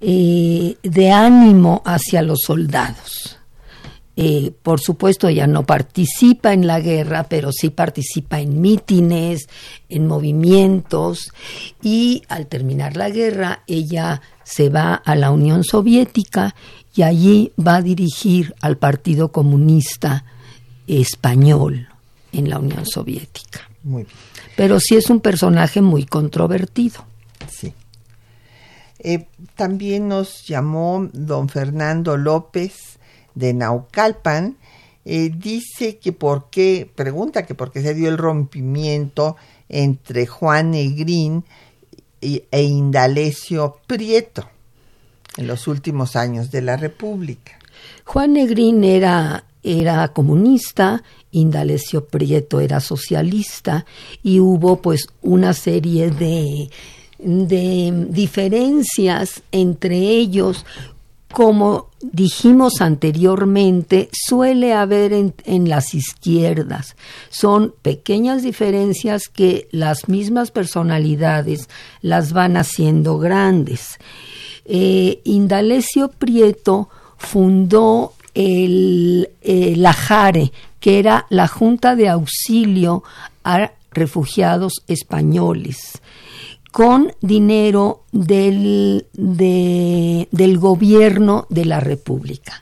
eh, 0.00 0.76
de 0.82 1.10
ánimo 1.10 1.80
hacia 1.86 2.20
los 2.20 2.40
soldados. 2.42 3.33
Eh, 4.16 4.52
por 4.62 4.80
supuesto, 4.80 5.26
ella 5.26 5.46
no 5.46 5.66
participa 5.66 6.52
en 6.52 6.66
la 6.66 6.80
guerra, 6.80 7.24
pero 7.24 7.50
sí 7.50 7.70
participa 7.70 8.40
en 8.40 8.60
mítines, 8.60 9.48
en 9.88 10.06
movimientos, 10.06 11.32
y 11.82 12.22
al 12.28 12.46
terminar 12.46 12.96
la 12.96 13.10
guerra, 13.10 13.62
ella 13.66 14.22
se 14.44 14.68
va 14.68 14.94
a 14.94 15.16
la 15.16 15.30
Unión 15.32 15.64
Soviética 15.64 16.54
y 16.94 17.02
allí 17.02 17.52
va 17.58 17.76
a 17.76 17.82
dirigir 17.82 18.54
al 18.60 18.76
Partido 18.76 19.32
Comunista 19.32 20.24
Español 20.86 21.88
en 22.32 22.50
la 22.50 22.58
Unión 22.58 22.86
Soviética. 22.86 23.68
Muy 23.82 24.04
bien. 24.04 24.16
Pero 24.56 24.78
sí 24.78 24.94
es 24.94 25.10
un 25.10 25.20
personaje 25.20 25.80
muy 25.82 26.06
controvertido. 26.06 27.04
Sí. 27.50 27.74
Eh, 29.00 29.26
también 29.56 30.08
nos 30.08 30.46
llamó 30.46 31.08
don 31.12 31.48
Fernando 31.48 32.16
López 32.16 32.98
de 33.34 33.54
Naucalpan, 33.54 34.56
eh, 35.04 35.30
dice 35.36 35.98
que 35.98 36.12
por 36.12 36.48
qué, 36.50 36.90
pregunta 36.94 37.44
que 37.44 37.54
por 37.54 37.72
qué 37.72 37.82
se 37.82 37.94
dio 37.94 38.08
el 38.08 38.18
rompimiento 38.18 39.36
entre 39.68 40.26
Juan 40.26 40.70
Negrín 40.70 41.44
e 42.20 42.62
Indalecio 42.62 43.80
Prieto 43.86 44.48
en 45.36 45.46
los 45.46 45.66
últimos 45.66 46.16
años 46.16 46.50
de 46.50 46.62
la 46.62 46.76
República. 46.76 47.58
Juan 48.04 48.34
Negrín 48.34 48.84
era, 48.84 49.44
era 49.62 50.08
comunista, 50.08 51.02
Indalecio 51.32 52.06
Prieto 52.06 52.60
era 52.60 52.80
socialista 52.80 53.84
y 54.22 54.40
hubo 54.40 54.80
pues 54.80 55.06
una 55.22 55.52
serie 55.52 56.10
de, 56.10 56.70
de 57.18 58.06
diferencias 58.08 59.42
entre 59.50 59.96
ellos 59.98 60.64
como 61.32 61.90
dijimos 62.12 62.80
anteriormente, 62.80 64.08
suele 64.12 64.72
haber 64.72 65.12
en, 65.12 65.68
las 65.68 65.94
izquierdas. 65.94 66.96
Son 67.30 67.74
pequeñas 67.82 68.42
diferencias 68.42 69.28
que 69.28 69.68
las 69.70 70.08
mismas 70.08 70.50
personalidades 70.50 71.68
las 72.00 72.32
van 72.32 72.56
haciendo 72.56 73.18
grandes. 73.18 73.98
Eh, 74.64 75.20
Indalecio 75.24 76.08
Prieto 76.08 76.88
fundó 77.16 78.14
el, 78.34 79.30
eh, 79.42 79.74
la 79.76 79.92
JARE, 79.92 80.52
que 80.80 80.98
era 80.98 81.26
la 81.30 81.48
Junta 81.48 81.96
de 81.96 82.08
Auxilio 82.08 83.02
a 83.44 83.72
Refugiados 83.90 84.82
Españoles, 84.88 86.02
con 86.74 87.12
dinero 87.20 88.02
del, 88.10 89.06
del 89.12 90.58
gobierno 90.58 91.46
de 91.48 91.64
la 91.66 91.78
República. 91.78 92.60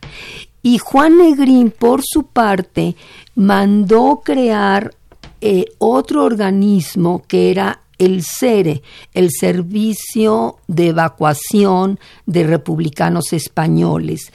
Y 0.63 0.77
Juan 0.77 1.17
Negrín, 1.17 1.71
por 1.71 2.03
su 2.05 2.25
parte, 2.25 2.95
mandó 3.37 4.21
crear 4.23 4.95
eh, 5.41 5.65
otro 5.79 6.25
organismo 6.25 7.23
que 7.27 7.51
era 7.51 7.81
el 7.97 8.23
SERE, 8.23 8.83
el 9.15 9.31
Servicio 9.31 10.59
de 10.69 10.89
Evacuación 10.89 11.99
de 12.27 12.45
Republicanos 12.45 13.33
Españoles, 13.33 14.31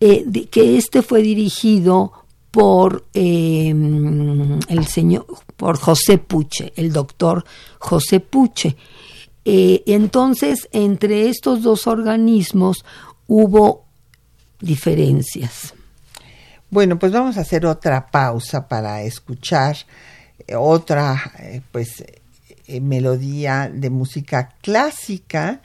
eh, 0.00 0.26
que 0.50 0.78
este 0.78 1.02
fue 1.02 1.22
dirigido 1.22 2.10
por 2.50 3.04
em, 3.14 4.58
el 4.68 4.86
señor, 4.88 5.26
por 5.56 5.78
José 5.78 6.18
Puche, 6.18 6.72
el 6.74 6.92
doctor 6.92 7.44
José 7.78 8.18
Puche. 8.18 8.74
Eh, 9.48 9.84
entonces, 9.86 10.68
entre 10.72 11.28
estos 11.28 11.62
dos 11.62 11.86
organismos 11.86 12.84
hubo 13.28 13.84
diferencias. 14.60 15.72
Bueno, 16.68 16.98
pues 16.98 17.12
vamos 17.12 17.38
a 17.38 17.42
hacer 17.42 17.64
otra 17.64 18.08
pausa 18.08 18.66
para 18.66 19.02
escuchar 19.02 19.76
eh, 20.48 20.56
otra, 20.56 21.32
pues, 21.70 22.04
melodía 22.80 23.70
de 23.72 23.88
música 23.88 24.52
clásica 24.60 25.60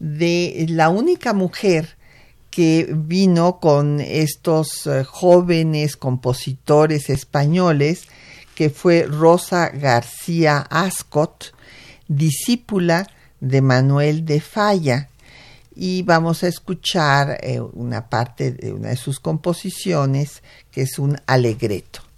de 0.00 0.66
la 0.68 0.88
única 0.88 1.32
mujer 1.32 1.96
que 2.50 2.88
vino 2.92 3.60
con 3.60 4.00
estos 4.00 4.88
eh, 4.88 5.04
jóvenes 5.04 5.96
compositores 5.96 7.10
españoles, 7.10 8.08
que 8.56 8.70
fue 8.70 9.04
Rosa 9.04 9.68
García 9.68 10.66
Ascot, 10.68 11.54
discípula 12.08 13.06
de 13.40 13.60
Manuel 13.60 14.24
de 14.24 14.40
Falla. 14.40 15.08
Y 15.74 16.02
vamos 16.02 16.42
a 16.42 16.48
escuchar 16.48 17.38
eh, 17.42 17.60
una 17.60 18.08
parte 18.08 18.52
de 18.52 18.72
una 18.72 18.90
de 18.90 18.96
sus 18.96 19.20
composiciones, 19.20 20.42
que 20.70 20.82
es 20.82 20.98
un 20.98 21.16
alegreto. 21.26 22.09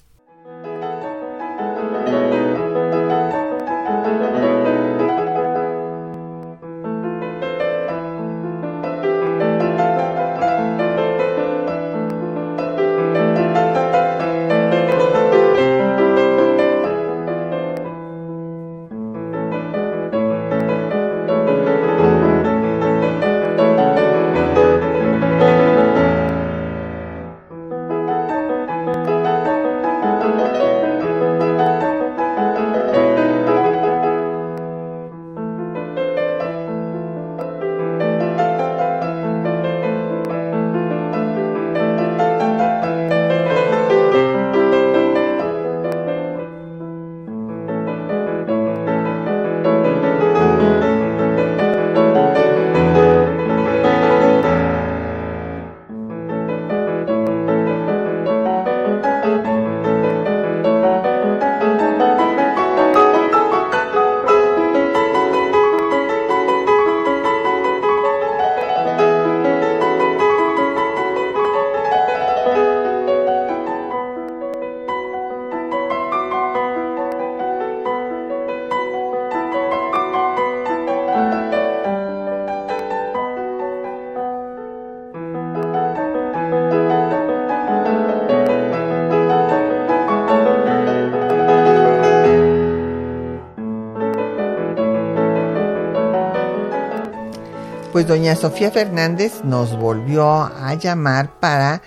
Pues 98.03 98.19
doña 98.19 98.35
Sofía 98.35 98.73
Fernández 98.73 99.45
nos 99.45 99.79
volvió 99.79 100.43
a 100.43 100.75
llamar 100.75 101.39
para 101.39 101.83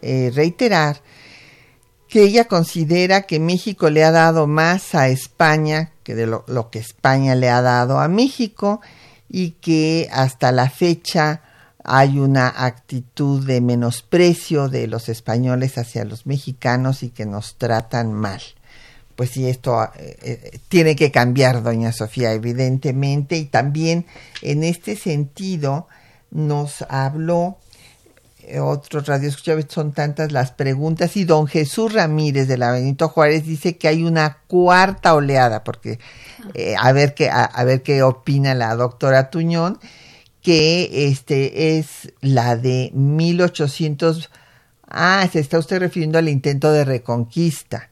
eh, 0.00 0.32
reiterar 0.34 1.02
que 2.08 2.22
ella 2.22 2.46
considera 2.46 3.22
que 3.22 3.38
México 3.38 3.90
le 3.90 4.02
ha 4.02 4.10
dado 4.10 4.46
más 4.46 4.94
a 4.94 5.08
España 5.08 5.92
que 6.04 6.14
de 6.14 6.26
lo, 6.26 6.42
lo, 6.46 6.70
que 6.70 6.78
España 6.78 7.34
le 7.34 7.50
ha 7.50 7.60
dado 7.60 8.00
a 8.00 8.08
México 8.08 8.80
y 9.28 9.50
que 9.60 10.08
hasta 10.10 10.52
la 10.52 10.70
fecha 10.70 11.42
hay 11.84 12.18
una 12.18 12.48
actitud 12.48 13.46
de 13.46 13.60
menosprecio 13.60 14.70
de 14.70 14.86
los 14.86 15.10
españoles 15.10 15.76
hacia 15.76 16.06
los 16.06 16.24
mexicanos 16.24 17.02
y 17.02 17.10
que 17.10 17.26
nos 17.26 17.56
tratan 17.56 18.14
mal 18.14 18.40
pues 19.18 19.30
sí, 19.30 19.48
esto 19.48 19.82
eh, 19.96 20.16
eh, 20.22 20.60
tiene 20.68 20.94
que 20.94 21.10
cambiar, 21.10 21.64
doña 21.64 21.90
Sofía, 21.90 22.34
evidentemente, 22.34 23.36
y 23.36 23.46
también 23.46 24.06
en 24.42 24.62
este 24.62 24.94
sentido 24.94 25.88
nos 26.30 26.82
habló 26.88 27.58
eh, 28.44 28.60
otro 28.60 29.00
radio 29.00 29.28
son 29.68 29.90
tantas 29.90 30.30
las 30.30 30.52
preguntas, 30.52 31.16
y 31.16 31.24
don 31.24 31.48
Jesús 31.48 31.94
Ramírez 31.94 32.46
de 32.46 32.58
la 32.58 32.70
Benito 32.70 33.08
Juárez 33.08 33.44
dice 33.44 33.76
que 33.76 33.88
hay 33.88 34.04
una 34.04 34.38
cuarta 34.46 35.16
oleada, 35.16 35.64
porque 35.64 35.98
a 36.78 36.92
ver 36.92 37.14
qué, 37.14 37.28
a, 37.28 37.64
ver 37.64 37.82
qué 37.82 38.04
opina 38.04 38.54
la 38.54 38.76
doctora 38.76 39.30
Tuñón, 39.30 39.80
que 40.42 41.08
este 41.08 41.76
es 41.76 42.12
la 42.20 42.54
de 42.54 42.92
1800, 42.94 44.30
ah, 44.86 45.28
se 45.32 45.40
está 45.40 45.58
usted 45.58 45.80
refiriendo 45.80 46.18
al 46.18 46.28
intento 46.28 46.70
de 46.70 46.84
reconquista 46.84 47.90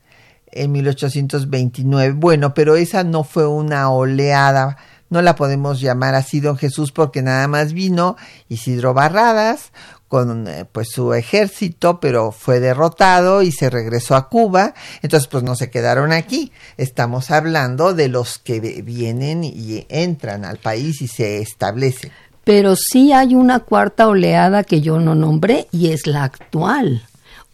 en 0.56 0.72
1829. 0.72 2.14
Bueno, 2.14 2.54
pero 2.54 2.76
esa 2.76 3.04
no 3.04 3.24
fue 3.24 3.46
una 3.46 3.90
oleada, 3.90 4.76
no 5.08 5.22
la 5.22 5.36
podemos 5.36 5.80
llamar 5.80 6.14
así, 6.14 6.40
don 6.40 6.56
Jesús, 6.56 6.92
porque 6.92 7.22
nada 7.22 7.46
más 7.48 7.72
vino 7.72 8.16
Isidro 8.48 8.94
Barradas 8.94 9.72
con 10.08 10.46
eh, 10.46 10.64
pues 10.70 10.88
su 10.90 11.14
ejército, 11.14 12.00
pero 12.00 12.32
fue 12.32 12.60
derrotado 12.60 13.42
y 13.42 13.50
se 13.50 13.70
regresó 13.70 14.14
a 14.14 14.28
Cuba, 14.28 14.74
entonces 15.02 15.28
pues 15.28 15.42
no 15.42 15.56
se 15.56 15.70
quedaron 15.70 16.12
aquí. 16.12 16.52
Estamos 16.76 17.30
hablando 17.30 17.92
de 17.94 18.08
los 18.08 18.38
que 18.38 18.60
vienen 18.60 19.42
y 19.44 19.84
entran 19.88 20.44
al 20.44 20.58
país 20.58 21.02
y 21.02 21.08
se 21.08 21.38
establecen. 21.40 22.12
Pero 22.44 22.76
sí 22.76 23.12
hay 23.12 23.34
una 23.34 23.60
cuarta 23.60 24.06
oleada 24.06 24.62
que 24.62 24.80
yo 24.80 25.00
no 25.00 25.16
nombré 25.16 25.66
y 25.72 25.88
es 25.90 26.06
la 26.06 26.22
actual. 26.22 27.02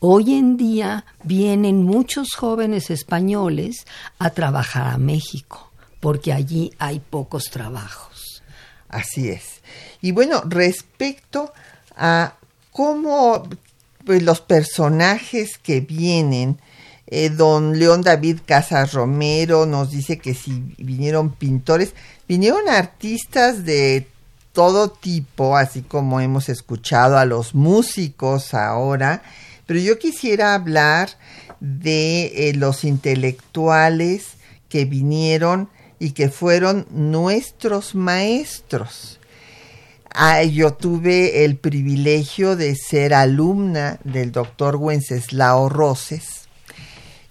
Hoy 0.05 0.35
en 0.35 0.57
día 0.57 1.05
vienen 1.23 1.85
muchos 1.85 2.35
jóvenes 2.35 2.91
españoles 2.91 3.87
a 4.19 4.31
trabajar 4.31 4.93
a 4.93 4.99
México, 4.99 5.71
porque 6.01 6.33
allí 6.33 6.73
hay 6.81 6.99
pocos 6.99 7.45
trabajos. 7.53 8.43
Así 8.89 9.29
es. 9.29 9.61
Y 10.01 10.11
bueno, 10.11 10.43
respecto 10.45 11.53
a 11.97 12.35
cómo 12.73 13.49
pues, 14.05 14.25
los 14.25 14.41
personajes 14.41 15.57
que 15.57 15.81
vienen, 15.83 16.59
eh, 17.07 17.31
don 17.31 17.79
León 17.79 18.03
David 18.03 18.41
Casas 18.45 18.95
Romero 18.95 19.67
nos 19.67 19.93
dice 19.93 20.19
que 20.19 20.35
si 20.35 20.75
vinieron 20.79 21.31
pintores, 21.31 21.95
vinieron 22.27 22.69
artistas 22.69 23.65
de 23.65 24.09
todo 24.53 24.91
tipo, 24.91 25.57
así 25.57 25.83
como 25.83 26.21
hemos 26.21 26.49
escuchado 26.49 27.19
a 27.19 27.25
los 27.25 27.55
músicos 27.55 28.53
ahora, 28.53 29.23
pero 29.67 29.81
yo 29.81 29.99
quisiera 29.99 30.55
hablar 30.55 31.11
de 31.61 32.49
eh, 32.49 32.55
los 32.55 32.85
intelectuales 32.85 34.33
que 34.69 34.85
vinieron 34.85 35.69
y 35.99 36.11
que 36.11 36.29
fueron 36.29 36.87
nuestros 36.91 37.95
maestros. 37.95 39.21
Ah, 40.15 40.43
yo 40.43 40.75
tuve 40.75 41.45
el 41.45 41.57
privilegio 41.57 42.57
de 42.57 42.75
ser 42.75 43.15
alumna 43.15 43.99
del 44.03 44.33
doctor 44.33 44.77
Wenceslao 44.77 45.69
Roses, 45.69 46.49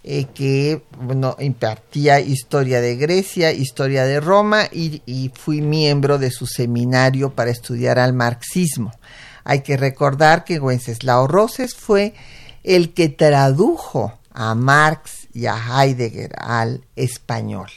eh, 0.04 0.26
que 0.34 0.82
bueno, 1.00 1.36
impartía 1.40 2.22
historia 2.22 2.82
de 2.82 2.96
Grecia, 2.96 3.52
historia 3.52 4.06
de 4.06 4.20
Roma 4.20 4.64
y, 4.72 5.02
y 5.06 5.32
fui 5.36 5.62
miembro 5.62 6.18
de 6.18 6.32
su 6.32 6.48
seminario 6.48 7.32
para 7.32 7.52
estudiar 7.52 8.00
al 8.00 8.14
marxismo. 8.14 8.92
Hay 9.44 9.62
que 9.62 9.78
recordar 9.78 10.44
que 10.44 10.60
Wenceslao 10.60 11.28
Roses 11.28 11.76
fue 11.76 12.14
el 12.64 12.94
que 12.94 13.10
tradujo 13.10 14.20
a 14.34 14.56
Marx 14.56 15.28
y 15.34 15.46
a 15.46 15.56
Heidegger 15.56 16.32
al 16.38 16.86
español. 16.96 17.70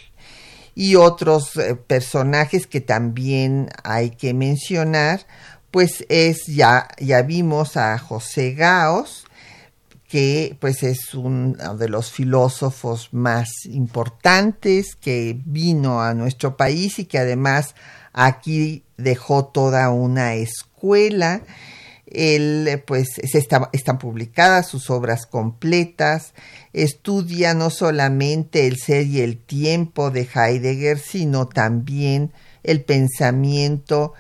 Y 0.75 0.97
otros 0.97 1.57
eh, 1.57 1.77
personajes 1.77 2.67
que 2.67 2.81
también 2.81 3.71
hay 3.85 4.11
que 4.11 4.35
mencionar, 4.35 5.27
pues 5.71 6.05
es 6.09 6.47
ya, 6.47 6.89
ya 6.99 7.23
vimos 7.23 7.77
a 7.77 7.97
José 7.99 8.55
Gaos, 8.55 9.25
que 10.09 10.57
pues 10.61 10.83
es 10.83 11.15
uno 11.15 11.77
de 11.77 11.89
los 11.89 12.11
filósofos 12.11 13.09
más 13.13 13.49
importantes 13.65 14.95
que 14.95 15.41
vino 15.45 16.03
a 16.03 16.15
nuestro 16.15 16.57
país 16.57 16.99
y 16.99 17.07
que 17.07 17.19
además 17.19 17.75
aquí 18.13 18.85
dejó 18.97 19.47
toda 19.47 19.91
una 19.91 20.35
escuela 20.35 20.74
él, 22.07 22.83
pues, 22.87 23.19
están 23.19 23.99
publicadas 23.99 24.69
sus 24.69 24.91
obras 24.91 25.27
completas, 25.27 26.35
estudia 26.73 27.55
no 27.55 27.71
solamente 27.71 28.67
el 28.67 28.77
ser 28.77 29.07
y 29.07 29.21
el 29.21 29.39
tiempo 29.39 30.11
de 30.11 30.29
Heidegger, 30.35 30.99
sino 30.99 31.47
también 31.47 32.33
el 32.63 32.83
pensamiento 32.83 34.13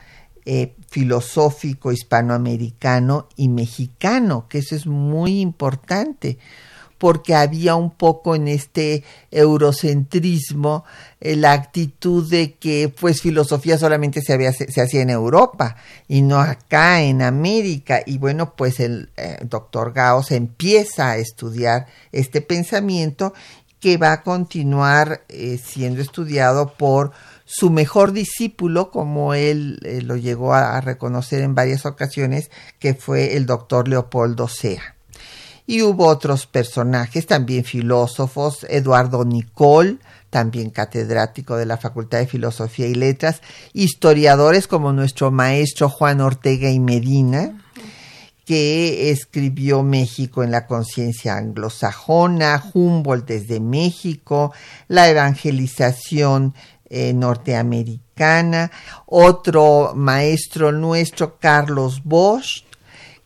eh, 0.46 0.74
filosófico 0.90 1.90
hispanoamericano 1.90 3.28
y 3.36 3.48
mexicano, 3.48 4.46
que 4.48 4.58
eso 4.58 4.76
es 4.76 4.86
muy 4.86 5.40
importante, 5.40 6.38
porque 7.04 7.34
había 7.34 7.74
un 7.74 7.90
poco 7.90 8.34
en 8.34 8.48
este 8.48 9.04
eurocentrismo 9.30 10.86
eh, 11.20 11.36
la 11.36 11.52
actitud 11.52 12.26
de 12.30 12.54
que 12.54 12.88
pues 12.98 13.20
filosofía 13.20 13.76
solamente 13.76 14.22
se, 14.22 14.32
había, 14.32 14.48
hacía 14.48 15.02
en 15.02 15.10
Europa 15.10 15.76
y 16.08 16.22
no 16.22 16.40
acá 16.40 17.02
en 17.02 17.20
América. 17.20 18.00
Y 18.06 18.16
bueno, 18.16 18.54
pues 18.56 18.80
el 18.80 19.10
eh, 19.18 19.36
doctor 19.42 19.92
Gauss 19.92 20.30
empieza 20.30 21.10
a 21.10 21.18
estudiar 21.18 21.88
este 22.10 22.40
pensamiento 22.40 23.34
que 23.80 23.98
va 23.98 24.12
a 24.12 24.22
continuar 24.22 25.24
eh, 25.28 25.60
siendo 25.62 26.00
estudiado 26.00 26.72
por 26.72 27.12
su 27.44 27.68
mejor 27.68 28.12
discípulo, 28.12 28.90
como 28.90 29.34
él 29.34 29.78
lo 30.06 30.16
llegó 30.16 30.54
a, 30.54 30.78
a 30.78 30.80
reconocer 30.80 31.42
en 31.42 31.54
varias 31.54 31.84
ocasiones, 31.84 32.50
que 32.78 32.94
fue 32.94 33.36
el 33.36 33.44
doctor 33.44 33.88
Leopoldo 33.88 34.48
Sea 34.48 34.94
y 35.66 35.82
hubo 35.82 36.06
otros 36.06 36.46
personajes, 36.46 37.26
también 37.26 37.64
filósofos, 37.64 38.66
Eduardo 38.68 39.24
Nicol, 39.24 40.00
también 40.30 40.70
catedrático 40.70 41.56
de 41.56 41.64
la 41.64 41.76
Facultad 41.76 42.18
de 42.18 42.26
Filosofía 42.26 42.86
y 42.86 42.94
Letras, 42.94 43.40
historiadores 43.72 44.66
como 44.66 44.92
nuestro 44.92 45.30
maestro 45.30 45.88
Juan 45.88 46.20
Ortega 46.20 46.70
y 46.70 46.80
Medina, 46.80 47.60
que 48.44 49.10
escribió 49.10 49.82
México 49.82 50.42
en 50.42 50.50
la 50.50 50.66
conciencia 50.66 51.36
anglosajona, 51.36 52.62
Humboldt 52.74 53.26
desde 53.26 53.60
México, 53.60 54.52
la 54.88 55.08
evangelización 55.08 56.54
eh, 56.90 57.14
norteamericana, 57.14 58.70
otro 59.06 59.92
maestro 59.94 60.72
nuestro, 60.72 61.38
Carlos 61.38 62.02
Bosch, 62.04 62.64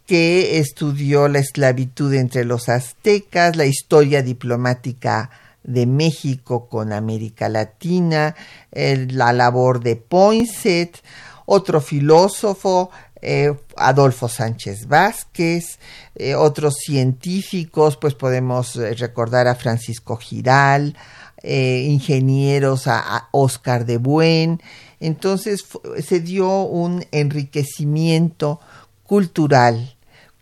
que 0.09 0.59
estudió 0.59 1.29
la 1.29 1.39
esclavitud 1.39 2.15
entre 2.15 2.47
los 2.47 2.71
aztecas, 2.71 3.57
la 3.57 3.67
historia 3.67 4.23
diplomática 4.23 5.29
de 5.63 5.85
México 5.85 6.67
con 6.67 6.95
América 6.95 7.51
Latina, 7.51 8.35
la 8.73 9.35
labor 9.35 9.81
de 9.81 9.97
Poinsett, 9.97 10.97
otro 11.45 11.83
filósofo, 11.83 12.91
eh, 13.21 13.55
Adolfo 13.77 14.31
Sánchez 14.31 14.89
Vázquez, 14.89 15.79
eh, 16.15 16.35
otros 16.35 16.77
científicos, 16.83 17.99
pues 17.99 18.15
podemos 18.15 18.77
eh, 18.77 18.95
recordar 18.95 19.47
a 19.47 19.57
Francisco 19.57 20.17
Giral, 20.17 20.97
ingenieros 21.43 22.87
a, 22.87 22.99
a, 22.99 23.29
Oscar 23.33 23.85
de 23.85 23.99
Buen. 23.99 24.63
Entonces 25.01 25.65
se 26.03 26.21
dio 26.21 26.63
un 26.63 27.05
enriquecimiento 27.13 28.59
cultural 29.05 29.98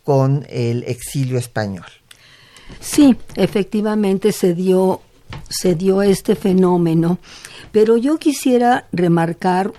con 0.06 0.46
el 0.48 0.84
exilio 0.84 1.36
español. 1.36 1.84
Sí, 2.78 3.16
efectivamente 3.34 4.30
se 4.30 4.54
dio, 4.54 5.00
se 5.48 5.74
dio 5.74 6.00
este 6.00 6.36
fenómeno, 6.36 7.18
pero 7.72 7.96
yo 7.96 8.16
quisiera 8.16 8.86
remarcar 8.92 9.72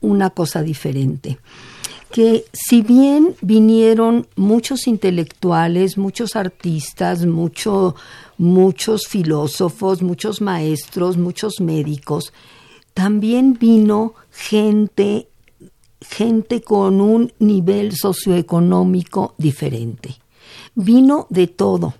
una 0.00 0.30
cosa 0.30 0.62
diferente 0.62 1.38
que 2.10 2.46
si 2.52 2.82
bien 2.82 3.36
vinieron 3.42 4.26
muchos 4.34 4.88
intelectuales, 4.88 5.98
muchos 5.98 6.34
artistas, 6.34 7.24
mucho, 7.24 7.94
muchos 8.38 9.06
filósofos, 9.06 10.02
muchos 10.02 10.40
maestros, 10.40 11.16
muchos 11.16 11.60
médicos, 11.60 12.32
también 12.94 13.58
vino 13.60 14.14
gente 14.32 15.28
gente 16.18 16.60
con 16.62 17.00
un 17.00 17.32
nivel 17.38 17.94
socioeconómico 17.94 19.36
diferente. 19.38 20.16
Vino 20.74 21.28
de 21.30 21.46
todo. 21.46 21.94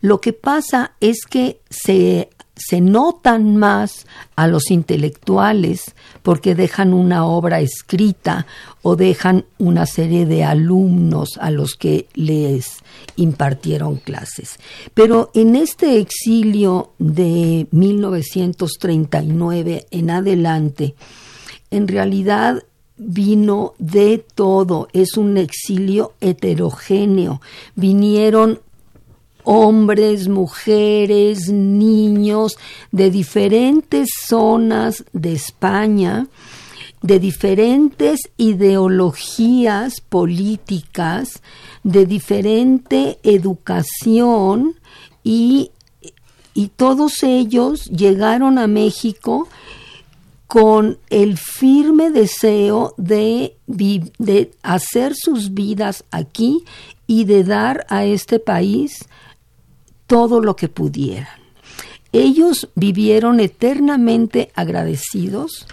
Lo 0.00 0.20
que 0.20 0.32
pasa 0.32 0.94
es 0.98 1.26
que 1.26 1.60
se, 1.70 2.28
se 2.56 2.80
notan 2.80 3.56
más 3.56 4.08
a 4.34 4.48
los 4.48 4.72
intelectuales 4.72 5.94
porque 6.24 6.56
dejan 6.56 6.92
una 6.92 7.24
obra 7.24 7.60
escrita 7.60 8.48
o 8.82 8.96
dejan 8.96 9.44
una 9.58 9.86
serie 9.86 10.26
de 10.26 10.42
alumnos 10.42 11.38
a 11.40 11.52
los 11.52 11.76
que 11.76 12.08
les 12.14 12.78
impartieron 13.14 13.94
clases. 13.94 14.58
Pero 14.92 15.30
en 15.34 15.54
este 15.54 16.00
exilio 16.00 16.94
de 16.98 17.68
1939 17.70 19.86
en 19.92 20.10
adelante, 20.10 20.96
en 21.70 21.86
realidad 21.86 22.64
vino 23.04 23.74
de 23.78 24.18
todo, 24.18 24.88
es 24.92 25.16
un 25.16 25.36
exilio 25.36 26.12
heterogéneo. 26.20 27.40
Vinieron 27.74 28.60
hombres, 29.44 30.28
mujeres, 30.28 31.48
niños 31.48 32.56
de 32.90 33.10
diferentes 33.10 34.10
zonas 34.26 35.04
de 35.12 35.32
España, 35.32 36.28
de 37.02 37.18
diferentes 37.18 38.20
ideologías 38.36 40.00
políticas, 40.00 41.42
de 41.82 42.06
diferente 42.06 43.18
educación 43.24 44.76
y, 45.24 45.72
y 46.54 46.68
todos 46.68 47.22
ellos 47.24 47.86
llegaron 47.86 48.58
a 48.58 48.68
México 48.68 49.48
con 50.52 50.98
el 51.08 51.38
firme 51.38 52.10
deseo 52.10 52.92
de, 52.98 53.56
hacer 54.62 55.14
sus 55.14 55.54
vidas 55.54 56.04
aquí 56.10 56.62
y 57.06 57.24
de 57.24 57.42
dar 57.42 57.86
a 57.88 58.04
este 58.04 58.38
país 58.38 59.06
todo 60.06 60.42
lo 60.42 60.54
que 60.54 60.68
pudieran. 60.68 61.40
Ellos 62.12 62.68
vivieron 62.74 63.40
eternamente 63.40 64.52
agradecidos 64.54 65.66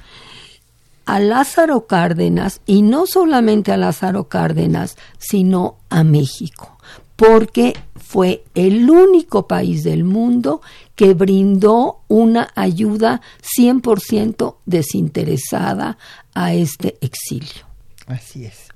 a 1.06 1.20
Lázaro 1.20 1.86
Cárdenas 1.86 2.62
y 2.66 2.82
no 2.82 3.06
solamente 3.06 3.74
a 3.74 3.78
Lázaro 3.78 4.30
Cárdenas, 4.30 4.96
sino 5.18 5.76
a 5.90 6.06
México, 6.06 6.78
porque 7.18 7.74
fue 7.98 8.46
el 8.56 8.90
único 8.90 9.46
país 9.46 9.84
del 9.84 10.06
mundo 10.06 10.62
que 11.00 11.14
brindó 11.14 12.02
una 12.10 12.50
ayuda 12.56 13.22
100% 13.58 14.58
desinteresada 14.66 15.98
a 16.34 16.54
este 16.54 16.98
exilio. 17.00 17.66
Así 18.06 18.46
es. 18.46 18.68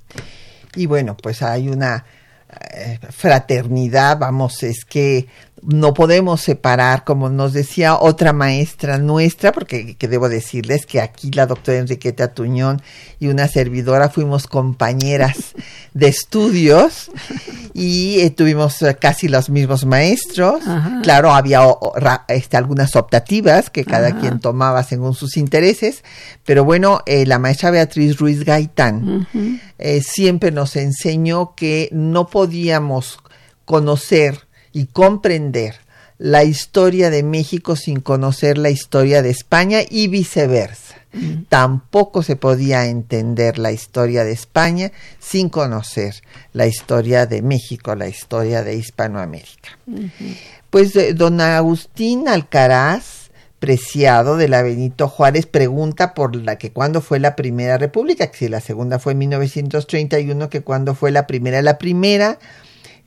Y 0.74 0.86
bueno, 0.86 1.18
pues 1.18 1.42
hay 1.42 1.68
una 1.68 2.06
eh, 2.72 2.98
fraternidad, 3.10 4.18
vamos, 4.18 4.64
es 4.64 4.86
que 4.86 5.28
no 5.66 5.94
podemos 5.94 6.42
separar, 6.42 7.04
como 7.04 7.30
nos 7.30 7.54
decía 7.54 7.96
otra 7.98 8.34
maestra 8.34 8.98
nuestra, 8.98 9.52
porque 9.52 9.96
que 9.96 10.08
debo 10.08 10.28
decirles 10.30 10.86
que 10.86 11.00
aquí 11.00 11.32
la 11.32 11.46
doctora 11.46 11.78
Enriqueta 11.78 12.34
Tuñón 12.34 12.82
y 13.20 13.28
una 13.28 13.48
servidora 13.48 14.10
fuimos 14.10 14.48
compañeras 14.48 15.54
de 15.94 16.08
estudios 16.08 17.12
y 17.74 18.20
eh, 18.20 18.30
tuvimos 18.30 18.82
eh, 18.82 18.98
casi 19.00 19.28
los 19.28 19.50
mismos 19.50 19.86
maestros. 19.86 20.64
Claro, 21.02 21.34
había 21.34 21.62
este, 22.28 22.58
algunas 22.58 22.96
optativas 22.96 23.70
que 23.70 23.86
cada 23.86 24.20
quien 24.20 24.40
tomaba 24.40 24.84
según 24.84 25.14
sus 25.14 25.38
intereses, 25.38 26.04
pero 26.46 26.64
bueno, 26.66 27.02
eh, 27.06 27.26
la 27.26 27.40
maestra 27.40 27.72
Beatriz 27.72 28.18
Ruiz 28.18 28.44
Gaitán 28.44 29.28
siempre 30.02 30.52
nos 30.52 30.76
enseñó 30.76 31.56
que 31.56 31.90
no 31.92 32.28
podíamos 32.28 33.20
conocer 33.66 34.48
y 34.74 34.88
comprender 34.88 35.76
la 36.18 36.44
historia 36.44 37.10
de 37.10 37.24
México 37.24 37.76
sin 37.76 38.00
conocer 38.00 38.58
la 38.58 38.70
historia 38.70 39.22
de 39.22 39.30
España 39.30 39.80
y 39.90 40.08
viceversa. 40.08 40.96
Tampoco 41.48 42.24
se 42.24 42.36
podía 42.36 42.88
entender 42.88 43.60
la 43.60 43.72
historia 43.72 44.24
de 44.24 44.32
España 44.32 44.92
sin 45.20 45.50
conocer 45.50 46.16
la 46.54 46.66
historia 46.66 47.28
de 47.28 47.44
México, 47.44 47.94
la 47.94 48.08
historia 48.08 48.64
de 48.64 48.76
Hispanoamérica. 48.76 49.78
Pues 50.72 50.96
eh, 50.96 51.14
don 51.14 51.40
Agustín 51.40 52.28
Alcaraz, 52.28 53.30
preciado 53.60 54.38
de 54.38 54.50
la 54.50 54.64
Benito 54.64 55.08
Juárez, 55.08 55.46
pregunta 55.46 56.16
por 56.16 56.36
la 56.36 56.58
que 56.58 56.72
cuándo 56.72 57.00
fue 57.00 57.20
la 57.20 57.36
primera 57.36 57.78
república, 57.78 58.32
que 58.32 58.38
si 58.38 58.48
la 58.48 58.60
segunda 58.60 58.98
fue 58.98 59.12
en 59.12 59.20
1931, 59.20 60.50
que 60.50 60.62
cuándo 60.62 60.96
fue 60.96 61.12
la 61.12 61.28
primera. 61.28 61.62
La 61.62 61.78
primera 61.78 62.40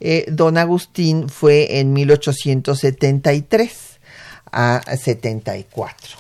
eh, 0.01 0.27
don 0.29 0.59
Agustín 0.59 1.29
fue 1.29 1.81
en 1.81 1.93
1873 1.93 4.01
a 4.53 4.83
74. 4.97 6.17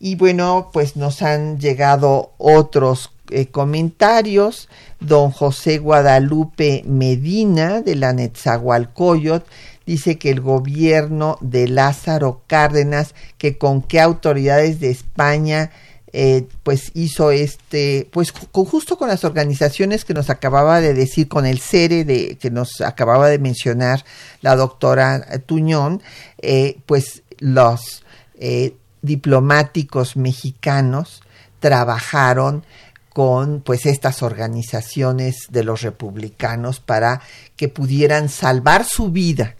Y 0.00 0.16
bueno, 0.16 0.70
pues 0.72 0.96
nos 0.96 1.22
han 1.22 1.58
llegado 1.58 2.32
otros 2.38 3.10
eh, 3.30 3.46
comentarios. 3.46 4.68
Don 5.00 5.30
José 5.30 5.78
Guadalupe 5.78 6.82
Medina 6.86 7.80
de 7.80 7.94
la 7.94 8.12
Netzahualcoyot 8.12 9.46
dice 9.86 10.18
que 10.18 10.30
el 10.30 10.40
gobierno 10.40 11.38
de 11.40 11.68
Lázaro 11.68 12.42
Cárdenas, 12.46 13.14
que 13.38 13.58
con 13.58 13.82
qué 13.82 14.00
autoridades 14.00 14.80
de 14.80 14.90
España 14.90 15.70
eh, 16.16 16.46
pues 16.62 16.92
hizo 16.94 17.32
este, 17.32 18.08
pues 18.12 18.30
justo 18.30 18.96
con 18.96 19.08
las 19.08 19.24
organizaciones 19.24 20.04
que 20.04 20.14
nos 20.14 20.30
acababa 20.30 20.80
de 20.80 20.94
decir, 20.94 21.26
con 21.26 21.44
el 21.44 21.58
CERE 21.58 22.04
de, 22.04 22.38
que 22.40 22.52
nos 22.52 22.80
acababa 22.82 23.28
de 23.28 23.40
mencionar 23.40 24.04
la 24.40 24.54
doctora 24.54 25.26
Tuñón, 25.44 26.00
eh, 26.38 26.78
pues 26.86 27.24
los 27.40 28.04
eh, 28.38 28.76
diplomáticos 29.02 30.16
mexicanos 30.16 31.20
trabajaron 31.58 32.64
con 33.12 33.60
pues 33.60 33.84
estas 33.84 34.22
organizaciones 34.22 35.48
de 35.50 35.64
los 35.64 35.82
republicanos 35.82 36.78
para 36.78 37.22
que 37.56 37.68
pudieran 37.68 38.28
salvar 38.28 38.84
su 38.84 39.10
vida 39.10 39.56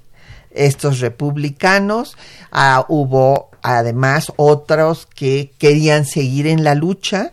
estos 0.53 1.01
republicanos. 1.01 2.17
Ah, 2.53 2.87
hubo 2.89 3.51
además 3.65 4.31
otros 4.37 5.07
que 5.07 5.51
querían 5.57 6.05
seguir 6.05 6.47
en 6.47 6.65
la 6.65 6.75
lucha, 6.75 7.33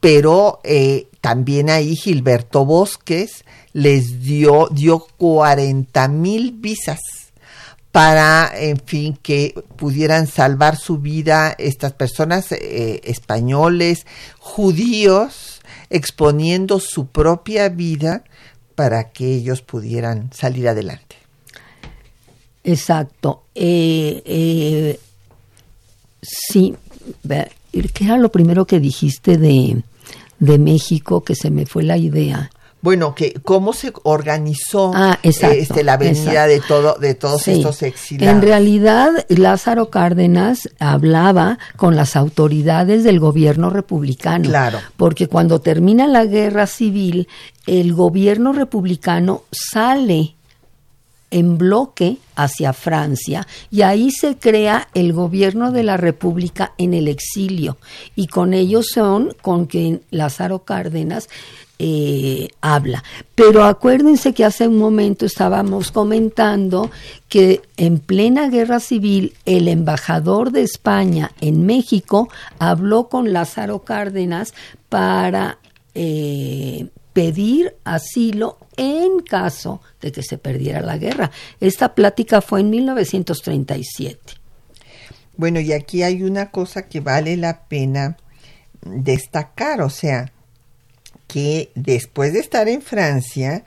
pero 0.00 0.60
eh, 0.64 1.08
también 1.20 1.68
ahí 1.68 1.96
Gilberto 1.96 2.64
Bosques 2.64 3.44
les 3.74 4.22
dio, 4.22 4.68
dio 4.72 5.06
40 5.18 6.08
mil 6.08 6.52
visas 6.52 6.98
para, 7.92 8.50
en 8.54 8.78
fin, 8.78 9.18
que 9.22 9.52
pudieran 9.76 10.26
salvar 10.28 10.78
su 10.78 10.96
vida 10.96 11.54
estas 11.58 11.92
personas 11.92 12.52
eh, 12.52 13.02
españoles, 13.04 14.06
judíos, 14.38 15.60
exponiendo 15.90 16.80
su 16.80 17.08
propia 17.08 17.68
vida 17.68 18.24
para 18.76 19.10
que 19.10 19.34
ellos 19.34 19.60
pudieran 19.60 20.32
salir 20.32 20.68
adelante. 20.68 21.16
Exacto. 22.64 23.42
eh, 23.54 24.98
Sí, 26.22 26.74
¿qué 27.26 28.04
era 28.04 28.18
lo 28.18 28.30
primero 28.30 28.66
que 28.66 28.80
dijiste 28.80 29.38
de, 29.38 29.82
de 30.38 30.58
México 30.58 31.22
que 31.22 31.34
se 31.34 31.50
me 31.50 31.66
fue 31.66 31.82
la 31.82 31.96
idea? 31.96 32.50
bueno 32.82 33.14
que 33.14 33.34
cómo 33.44 33.72
se 33.72 33.92
organizó 34.04 34.92
ah, 34.94 35.18
este, 35.22 35.84
la 35.84 35.96
venida 35.96 36.46
de 36.46 36.60
todo 36.60 36.96
de 36.98 37.14
todos 37.14 37.46
estos 37.48 37.82
exilados. 37.82 38.34
En 38.34 38.42
realidad 38.42 39.10
Lázaro 39.28 39.90
Cárdenas 39.90 40.68
hablaba 40.78 41.58
con 41.76 41.96
las 41.96 42.16
autoridades 42.16 43.04
del 43.04 43.20
gobierno 43.20 43.70
republicano. 43.70 44.48
Claro. 44.48 44.78
Porque 44.96 45.28
cuando 45.28 45.60
termina 45.60 46.06
la 46.06 46.24
guerra 46.24 46.66
civil 46.66 47.28
el 47.66 47.92
gobierno 47.92 48.52
republicano 48.52 49.42
sale 49.52 50.34
en 51.30 51.58
bloque 51.58 52.18
hacia 52.34 52.72
Francia 52.72 53.46
y 53.70 53.82
ahí 53.82 54.10
se 54.10 54.36
crea 54.36 54.88
el 54.94 55.12
gobierno 55.12 55.72
de 55.72 55.82
la 55.82 55.96
República 55.96 56.72
en 56.78 56.94
el 56.94 57.08
exilio 57.08 57.76
y 58.16 58.26
con 58.26 58.54
ellos 58.54 58.88
son 58.92 59.34
con 59.42 59.66
quien 59.66 60.02
Lázaro 60.10 60.60
Cárdenas 60.64 61.28
eh, 61.82 62.50
habla. 62.60 63.02
Pero 63.34 63.64
acuérdense 63.64 64.34
que 64.34 64.44
hace 64.44 64.68
un 64.68 64.76
momento 64.76 65.24
estábamos 65.24 65.90
comentando 65.90 66.90
que 67.28 67.62
en 67.78 68.00
plena 68.00 68.50
guerra 68.50 68.80
civil 68.80 69.32
el 69.46 69.66
embajador 69.66 70.50
de 70.50 70.60
España 70.60 71.32
en 71.40 71.64
México 71.64 72.28
habló 72.58 73.08
con 73.08 73.32
Lázaro 73.32 73.78
Cárdenas 73.78 74.52
para 74.90 75.56
eh, 75.94 76.88
pedir 77.20 77.76
asilo 77.84 78.56
en 78.78 79.20
caso 79.20 79.82
de 80.00 80.10
que 80.10 80.22
se 80.22 80.38
perdiera 80.38 80.80
la 80.80 80.96
guerra. 80.96 81.30
Esta 81.60 81.94
plática 81.94 82.40
fue 82.40 82.60
en 82.60 82.70
1937. 82.70 84.36
Bueno, 85.36 85.60
y 85.60 85.74
aquí 85.74 86.02
hay 86.02 86.22
una 86.22 86.50
cosa 86.50 86.88
que 86.88 87.00
vale 87.00 87.36
la 87.36 87.64
pena 87.64 88.16
destacar, 88.80 89.82
o 89.82 89.90
sea, 89.90 90.32
que 91.26 91.70
después 91.74 92.32
de 92.32 92.38
estar 92.38 92.68
en 92.68 92.80
Francia, 92.80 93.64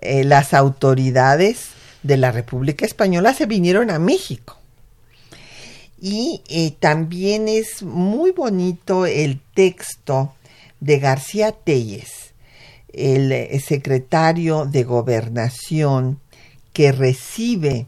eh, 0.00 0.24
las 0.24 0.54
autoridades 0.54 1.68
de 2.02 2.16
la 2.16 2.32
República 2.32 2.86
Española 2.86 3.34
se 3.34 3.44
vinieron 3.44 3.90
a 3.90 3.98
México. 3.98 4.56
Y 6.00 6.40
eh, 6.48 6.70
también 6.80 7.46
es 7.46 7.82
muy 7.82 8.30
bonito 8.30 9.04
el 9.04 9.38
texto 9.52 10.34
de 10.80 10.98
García 10.98 11.52
Telles, 11.52 12.25
el 12.96 13.30
eh, 13.32 13.60
secretario 13.60 14.64
de 14.64 14.84
gobernación 14.84 16.20
que 16.72 16.92
recibe 16.92 17.86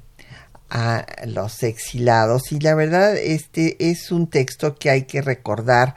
a 0.70 1.06
los 1.26 1.62
exilados. 1.62 2.52
Y 2.52 2.61
la 2.61 2.74
verdad 2.74 3.16
este 3.16 3.90
es 3.90 4.12
un 4.12 4.26
texto 4.26 4.76
que 4.76 4.90
hay 4.90 5.02
que 5.02 5.22
recordar 5.22 5.94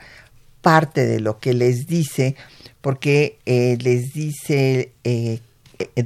parte 0.62 1.06
de 1.06 1.20
lo 1.20 1.38
que 1.38 1.54
les 1.54 1.86
dice 1.86 2.36
porque 2.80 3.38
eh, 3.46 3.76
les 3.80 4.12
dice 4.12 4.92
eh, 5.04 5.40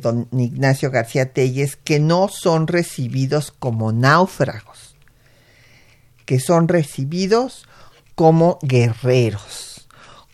don 0.00 0.28
Ignacio 0.32 0.90
García 0.90 1.32
Telles 1.32 1.76
que 1.76 2.00
no 2.00 2.28
son 2.28 2.66
recibidos 2.66 3.52
como 3.52 3.92
náufragos 3.92 4.96
que 6.24 6.40
son 6.40 6.68
recibidos 6.68 7.66
como 8.14 8.58
guerreros 8.62 9.75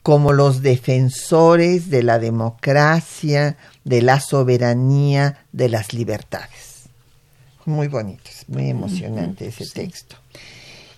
como 0.03 0.33
los 0.33 0.63
defensores 0.63 1.91
de 1.91 2.03
la 2.03 2.19
democracia, 2.19 3.57
de 3.85 4.03
la 4.03 4.21
soberanía, 4.21 5.45
de 5.53 5.69
las 5.69 5.93
libertades. 5.93 6.89
Muy 7.65 7.87
bonito, 7.87 8.31
muy 8.49 8.71
emocionante 8.71 9.47
ese 9.47 9.67
texto. 9.67 10.17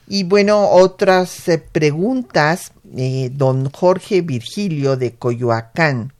Y 0.06 0.24
bueno, 0.24 0.70
otras 0.70 1.48
eh, 1.48 1.58
preguntas. 1.58 2.72
Eh, 2.96 3.30
don 3.32 3.70
Jorge 3.70 4.20
Virgilio 4.20 4.96
de 4.96 5.14
Coyoacán 5.14 6.12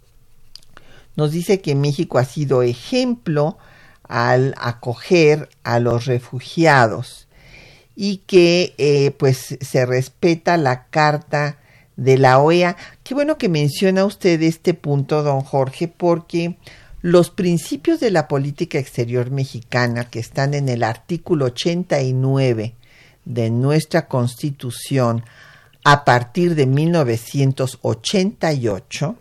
nos 1.14 1.30
dice 1.30 1.60
que 1.60 1.74
México 1.74 2.18
ha 2.18 2.24
sido 2.24 2.62
ejemplo 2.62 3.58
al 4.02 4.54
acoger 4.58 5.48
a 5.62 5.78
los 5.78 6.06
refugiados 6.06 7.28
y 7.94 8.18
que 8.26 8.74
eh, 8.78 9.12
pues 9.12 9.56
se 9.60 9.86
respeta 9.86 10.56
la 10.56 10.86
Carta 10.86 11.58
de 11.96 12.18
la 12.18 12.40
OEA. 12.40 12.76
Qué 13.02 13.14
bueno 13.14 13.38
que 13.38 13.48
menciona 13.48 14.04
usted 14.04 14.42
este 14.42 14.74
punto, 14.74 15.22
don 15.22 15.40
Jorge, 15.40 15.88
porque 15.88 16.58
los 17.02 17.30
principios 17.30 18.00
de 18.00 18.10
la 18.10 18.28
política 18.28 18.78
exterior 18.78 19.30
mexicana 19.30 20.08
que 20.08 20.18
están 20.18 20.54
en 20.54 20.68
el 20.68 20.82
artículo 20.82 21.46
89 21.46 22.74
de 23.24 23.50
nuestra 23.50 24.08
Constitución 24.08 25.24
a 25.84 26.04
partir 26.04 26.54
de 26.54 26.66
1988 26.66 29.16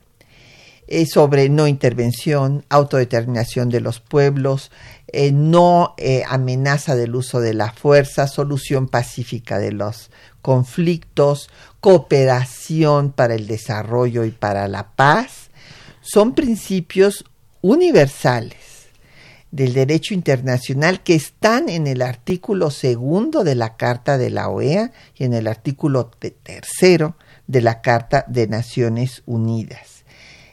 es 0.88 1.12
sobre 1.12 1.50
no 1.50 1.68
intervención, 1.68 2.66
autodeterminación 2.70 3.70
de 3.70 3.82
los 3.82 4.00
pueblos, 4.00 4.72
eh, 5.08 5.32
no 5.32 5.94
eh, 5.98 6.24
amenaza 6.28 6.96
del 6.96 7.16
uso 7.16 7.40
de 7.40 7.54
la 7.54 7.72
fuerza, 7.72 8.28
solución 8.28 8.88
pacífica 8.88 9.60
de 9.60 9.72
los 9.72 10.10
conflictos, 10.44 11.50
cooperación 11.80 13.12
para 13.12 13.34
el 13.34 13.48
desarrollo 13.48 14.26
y 14.26 14.30
para 14.30 14.68
la 14.68 14.92
paz, 14.92 15.50
son 16.02 16.36
principios 16.36 17.26
universales 17.62 18.74
del 19.52 19.74
derecho 19.74 20.14
internacional 20.14 21.02
que 21.02 21.16
están 21.16 21.70
en 21.70 21.88
el 21.88 22.02
artículo 22.02 22.72
segundo 22.72 23.44
de 23.44 23.56
la 23.56 23.78
Carta 23.78 24.18
de 24.18 24.30
la 24.30 24.50
OEA 24.50 24.92
y 25.16 25.24
en 25.24 25.34
el 25.34 25.48
artículo 25.48 26.12
tercero 26.44 27.16
de 27.48 27.62
la 27.62 27.82
Carta 27.82 28.26
de 28.28 28.48
Naciones 28.48 29.24
Unidas. 29.26 30.04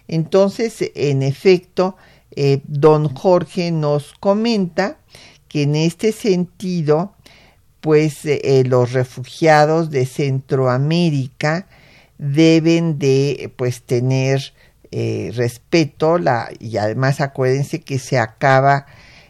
Entonces, 0.07 0.91
en 0.95 1.22
efecto, 1.22 1.97
eh, 2.36 2.61
don 2.64 3.14
Jorge 3.14 3.70
nos 3.70 4.12
comenta 4.20 4.99
que 5.49 5.62
en 5.62 5.74
este 5.74 6.12
sentido, 6.12 7.14
pues 7.81 8.24
eh, 8.24 8.62
los 8.66 8.93
refugiados 8.93 9.91
de 9.91 10.07
Centroamérica 10.07 11.66
deben 12.18 12.99
de 12.99 13.53
pues 13.57 13.83
tener 13.83 14.53
eh, 14.93 15.31
respeto 15.37 16.18
la, 16.18 16.51
y 16.59 16.76
además 16.76 17.20
acuérdense 17.20 17.81
que 17.81 18.01
se 18.01 18.18
acaba 18.18 18.87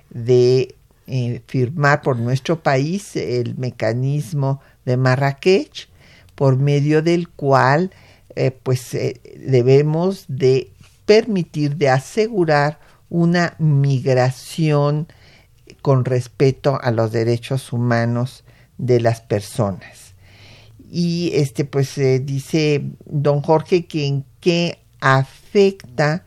de 0.09 0.75
eh, 1.07 1.43
firmar 1.47 2.01
por 2.01 2.19
nuestro 2.19 2.63
país 2.63 3.15
el 3.15 3.59
mecanismo 3.59 4.63
de 4.87 4.97
Marrakech 4.97 5.91
por 6.35 6.57
medio 6.57 7.03
del 7.03 7.29
cual 7.29 7.91
eh, 8.37 8.53
pues 8.53 8.97
debemos 9.37 10.25
de 10.29 10.73
permitir 11.05 11.77
de 11.77 11.91
asegurar 11.91 12.79
una 13.11 13.55
migración 13.59 15.09
con 15.81 16.05
respeto 16.05 16.79
a 16.81 16.91
los 16.91 17.13
derechos 17.13 17.73
humanos 17.73 18.45
de 18.79 19.01
las 19.01 19.21
personas. 19.21 20.15
Y 20.91 21.33
este 21.35 21.65
pues 21.65 21.95
dice 21.97 22.83
don 23.05 23.43
Jorge 23.43 23.87
que 23.87 24.07
en 24.07 24.25
qué 24.41 24.81
afecta 25.01 26.25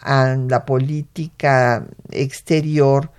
a 0.00 0.36
la 0.36 0.64
política 0.64 1.86
exterior, 2.10 3.10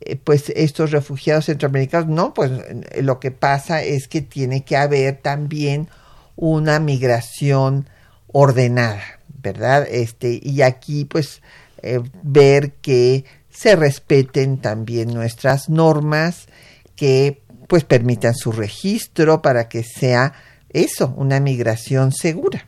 eh, 0.00 0.16
pues 0.16 0.50
estos 0.54 0.90
refugiados 0.90 1.46
centroamericanos, 1.46 2.08
no, 2.08 2.34
pues 2.34 2.50
eh, 2.50 3.02
lo 3.02 3.18
que 3.20 3.30
pasa 3.30 3.82
es 3.82 4.08
que 4.08 4.20
tiene 4.20 4.64
que 4.64 4.76
haber 4.76 5.16
también 5.16 5.88
una 6.36 6.78
migración 6.78 7.88
ordenada, 8.28 9.02
¿verdad? 9.42 9.86
Este, 9.90 10.38
y 10.42 10.62
aquí 10.62 11.04
pues 11.06 11.42
eh, 11.82 12.00
ver 12.22 12.72
que 12.74 13.24
se 13.56 13.74
respeten 13.74 14.58
también 14.58 15.14
nuestras 15.14 15.70
normas, 15.70 16.46
que 16.94 17.42
pues 17.68 17.84
permitan 17.84 18.34
su 18.34 18.52
registro 18.52 19.40
para 19.40 19.68
que 19.68 19.82
sea 19.82 20.34
eso, 20.68 21.14
una 21.16 21.40
migración 21.40 22.12
segura. 22.12 22.66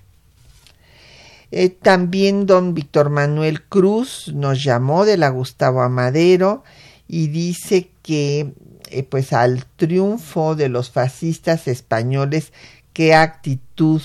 Eh, 1.50 1.68
también 1.68 2.46
don 2.46 2.72
Víctor 2.72 3.10
Manuel 3.10 3.62
Cruz 3.64 4.32
nos 4.34 4.64
llamó 4.64 5.04
de 5.04 5.18
la 5.18 5.28
Gustavo 5.28 5.82
Amadero 5.82 6.64
y 7.06 7.28
dice 7.28 7.90
que 8.02 8.52
eh, 8.90 9.02
pues 9.02 9.34
al 9.34 9.66
triunfo 9.76 10.56
de 10.56 10.70
los 10.70 10.90
fascistas 10.90 11.68
españoles, 11.68 12.52
qué 12.94 13.14
actitud 13.14 14.00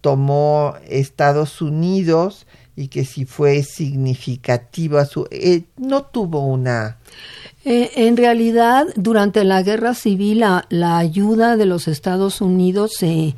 tomó 0.00 0.74
Estados 0.88 1.62
Unidos 1.62 2.43
y 2.76 2.88
que 2.88 3.04
si 3.04 3.24
fue 3.24 3.62
significativa 3.62 5.04
su 5.04 5.26
eh, 5.30 5.62
no 5.76 6.02
tuvo 6.04 6.40
una 6.40 6.98
en 7.66 8.18
realidad 8.18 8.86
durante 8.94 9.42
la 9.42 9.62
guerra 9.62 9.94
civil 9.94 10.40
la, 10.40 10.66
la 10.68 10.98
ayuda 10.98 11.56
de 11.56 11.64
los 11.64 11.88
Estados 11.88 12.42
Unidos 12.42 12.92
se 12.98 13.34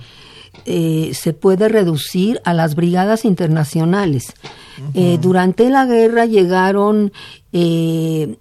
eh, 0.64 1.12
se 1.14 1.32
puede 1.32 1.68
reducir 1.68 2.40
a 2.44 2.52
las 2.54 2.74
brigadas 2.74 3.24
internacionales. 3.24 4.32
Eh, 4.94 5.18
durante 5.20 5.70
la 5.70 5.86
guerra 5.86 6.26
llegaron 6.26 7.12
eh, 7.52 8.36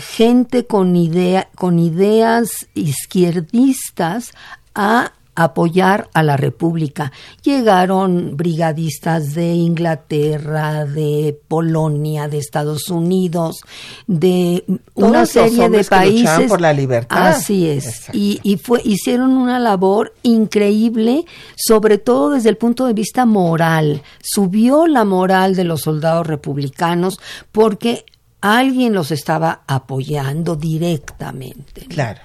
gente 0.00 0.66
con, 0.66 0.94
idea, 0.94 1.48
con 1.56 1.80
ideas 1.80 2.68
izquierdistas 2.74 4.32
a 4.74 5.12
apoyar 5.36 6.08
a 6.14 6.22
la 6.22 6.36
República. 6.36 7.12
Llegaron 7.42 8.36
brigadistas 8.36 9.34
de 9.34 9.54
Inglaterra, 9.54 10.84
de 10.84 11.38
Polonia, 11.46 12.26
de 12.26 12.38
Estados 12.38 12.88
Unidos, 12.88 13.60
de 14.06 14.64
una 14.94 15.26
serie 15.26 15.68
de 15.68 15.84
países. 15.84 16.48
por 16.48 16.60
la 16.60 16.72
libertad. 16.72 17.28
Así 17.28 17.68
es. 17.68 18.08
Y, 18.12 18.40
y, 18.42 18.56
fue, 18.56 18.80
hicieron 18.84 19.36
una 19.36 19.58
labor 19.58 20.14
increíble, 20.22 21.24
sobre 21.56 21.98
todo 21.98 22.30
desde 22.30 22.48
el 22.48 22.56
punto 22.56 22.86
de 22.86 22.94
vista 22.94 23.26
moral. 23.26 24.02
Subió 24.22 24.86
la 24.86 25.04
moral 25.04 25.54
de 25.54 25.64
los 25.64 25.82
soldados 25.82 26.26
republicanos 26.26 27.20
porque 27.52 28.04
alguien 28.40 28.92
los 28.94 29.10
estaba 29.10 29.62
apoyando 29.66 30.56
directamente. 30.56 31.86
Claro. 31.86 32.20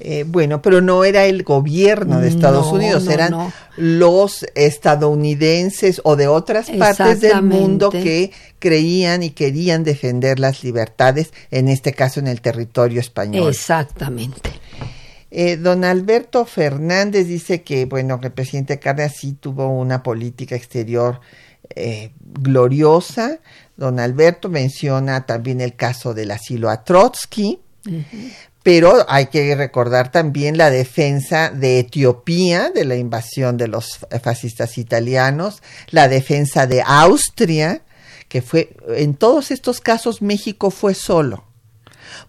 Eh, 0.00 0.24
bueno, 0.26 0.60
pero 0.60 0.80
no 0.80 1.04
era 1.04 1.24
el 1.24 1.44
gobierno 1.44 2.20
de 2.20 2.28
Estados 2.28 2.66
Unidos, 2.72 3.06
eran 3.06 3.52
los 3.76 4.44
estadounidenses 4.54 6.00
o 6.04 6.16
de 6.16 6.26
otras 6.26 6.68
partes 6.70 7.20
del 7.20 7.42
mundo 7.42 7.90
que 7.90 8.32
creían 8.58 9.22
y 9.22 9.30
querían 9.30 9.84
defender 9.84 10.40
las 10.40 10.64
libertades, 10.64 11.32
en 11.50 11.68
este 11.68 11.92
caso 11.92 12.18
en 12.18 12.26
el 12.26 12.40
territorio 12.40 13.00
español. 13.00 13.48
Exactamente. 13.48 14.50
Eh, 15.30 15.56
don 15.56 15.84
Alberto 15.84 16.44
Fernández 16.44 17.26
dice 17.26 17.62
que, 17.62 17.86
bueno, 17.86 18.20
que 18.20 18.28
el 18.28 18.32
presidente 18.32 18.78
Cárdenas 18.78 19.14
sí 19.16 19.32
tuvo 19.32 19.68
una 19.68 20.02
política 20.02 20.54
exterior 20.54 21.20
eh, 21.74 22.12
gloriosa. 22.20 23.38
Don 23.76 23.98
Alberto 23.98 24.48
menciona 24.48 25.26
también 25.26 25.60
el 25.60 25.74
caso 25.74 26.14
del 26.14 26.30
asilo 26.30 26.70
a 26.70 26.84
Trotsky, 26.84 27.58
pero 28.64 29.04
hay 29.08 29.26
que 29.26 29.54
recordar 29.54 30.10
también 30.10 30.56
la 30.56 30.70
defensa 30.70 31.50
de 31.50 31.80
Etiopía 31.80 32.70
de 32.70 32.86
la 32.86 32.96
invasión 32.96 33.58
de 33.58 33.68
los 33.68 34.00
fascistas 34.22 34.78
italianos, 34.78 35.62
la 35.90 36.08
defensa 36.08 36.66
de 36.66 36.82
Austria, 36.84 37.82
que 38.26 38.40
fue, 38.40 38.74
en 38.88 39.14
todos 39.14 39.50
estos 39.50 39.82
casos 39.82 40.22
México 40.22 40.70
fue 40.70 40.94
solo, 40.94 41.44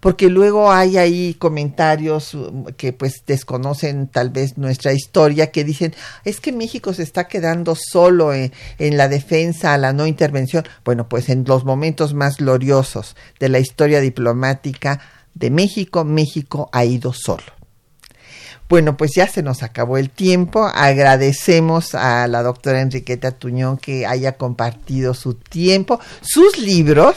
porque 0.02 0.30
luego 0.30 0.74
hay 0.74 0.98
ahí 0.98 1.36
comentarios 1.36 2.34
um, 2.34 2.66
que 2.66 2.92
pues 2.92 3.24
desconocen 3.26 4.08
tal 4.10 4.30
vez 4.30 4.58
nuestra 4.58 4.92
historia, 4.92 5.52
que 5.52 5.64
dicen, 5.64 5.96
es 6.26 6.42
que 6.42 6.52
México 6.52 6.94
se 6.94 7.04
está 7.04 7.30
quedando 7.30 7.76
solo 7.76 8.34
en, 8.34 8.52
en 8.78 8.98
la 8.98 9.08
defensa 9.08 9.74
a 9.74 9.78
la 9.78 9.94
no 9.94 10.06
intervención. 10.06 10.66
Bueno, 10.84 11.08
pues 11.08 11.30
en 11.30 11.46
los 11.48 11.64
momentos 11.64 12.14
más 12.14 12.38
gloriosos 12.38 13.16
de 13.40 13.48
la 13.48 13.60
historia 13.60 14.02
diplomática, 14.02 15.00
de 15.36 15.52
México, 15.52 16.04
México 16.04 16.70
ha 16.72 16.84
ido 16.86 17.14
solo. 17.14 17.44
Bueno, 18.68 18.98
pues 18.98 19.12
ya 19.16 19.28
se 19.28 19.44
nos 19.44 19.62
acabó 19.62 19.98
el 19.98 20.10
tiempo. 20.10 20.66
Agradecemos 20.74 21.94
a 21.94 22.28
la 22.28 22.42
doctora 22.42 22.82
Enriqueta 22.82 23.32
Tuñón 23.32 23.78
que 23.78 24.08
haya 24.08 24.38
compartido 24.38 25.14
su 25.14 25.36
tiempo, 25.36 26.00
sus 26.22 26.58
libros. 26.58 27.16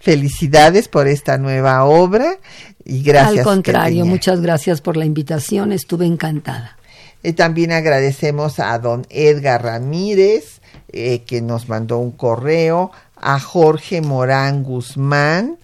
Felicidades 0.00 0.86
por 0.86 1.08
esta 1.08 1.36
nueva 1.36 1.84
obra 1.84 2.38
y 2.84 3.02
gracias. 3.02 3.38
Al 3.38 3.44
contrario, 3.44 4.06
muchas 4.06 4.40
gracias 4.40 4.80
por 4.80 4.96
la 4.96 5.04
invitación, 5.04 5.72
estuve 5.72 6.06
encantada. 6.06 6.78
Y 7.24 7.32
también 7.32 7.72
agradecemos 7.72 8.60
a 8.60 8.78
don 8.78 9.04
Edgar 9.10 9.64
Ramírez, 9.64 10.60
eh, 10.92 11.24
que 11.26 11.42
nos 11.42 11.68
mandó 11.68 11.98
un 11.98 12.12
correo, 12.12 12.92
a 13.16 13.40
Jorge 13.40 14.00
Morán 14.00 14.62
Guzmán, 14.62 15.58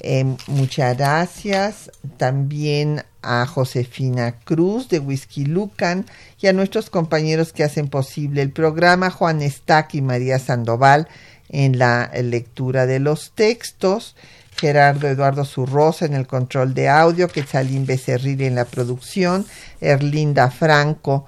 eh, 0.00 0.24
muchas 0.46 0.96
gracias 0.96 1.90
también 2.16 3.02
a 3.22 3.46
Josefina 3.46 4.36
Cruz 4.44 4.88
de 4.88 5.00
Whisky 5.00 5.44
Lucan 5.44 6.06
y 6.40 6.46
a 6.46 6.52
nuestros 6.52 6.88
compañeros 6.88 7.52
que 7.52 7.64
hacen 7.64 7.88
posible 7.88 8.42
el 8.42 8.52
programa, 8.52 9.10
Juan 9.10 9.42
Estac 9.42 9.94
y 9.94 10.02
María 10.02 10.38
Sandoval 10.38 11.08
en 11.48 11.78
la 11.78 12.10
lectura 12.22 12.86
de 12.86 13.00
los 13.00 13.32
textos, 13.32 14.14
Gerardo 14.56 15.08
Eduardo 15.08 15.44
Zurrosa 15.44 16.04
en 16.06 16.14
el 16.14 16.26
control 16.26 16.74
de 16.74 16.88
audio, 16.88 17.28
Quetzalín 17.28 17.86
Becerril 17.86 18.42
en 18.42 18.54
la 18.54 18.64
producción, 18.64 19.46
Erlinda 19.80 20.50
Franco 20.50 21.26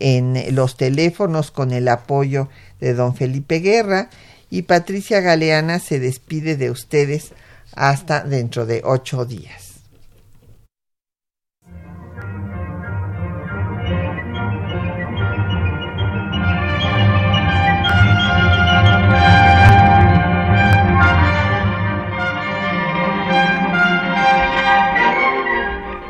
en 0.00 0.54
los 0.54 0.76
teléfonos 0.76 1.50
con 1.50 1.72
el 1.72 1.88
apoyo 1.88 2.48
de 2.80 2.94
don 2.94 3.14
Felipe 3.14 3.60
Guerra 3.60 4.10
y 4.50 4.62
Patricia 4.62 5.20
Galeana 5.20 5.78
se 5.78 5.98
despide 5.98 6.56
de 6.56 6.70
ustedes 6.70 7.32
hasta 7.74 8.22
dentro 8.22 8.66
de 8.66 8.82
ocho 8.84 9.24
días. 9.24 9.68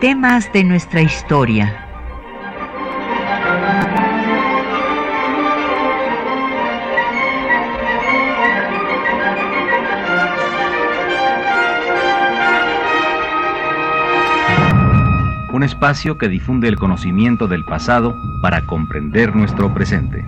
Temas 0.00 0.52
de 0.52 0.62
nuestra 0.62 1.00
historia. 1.00 1.87
Un 15.58 15.64
espacio 15.64 16.18
que 16.18 16.28
difunde 16.28 16.68
el 16.68 16.76
conocimiento 16.76 17.48
del 17.48 17.64
pasado 17.64 18.14
para 18.40 18.64
comprender 18.64 19.34
nuestro 19.34 19.74
presente. 19.74 20.24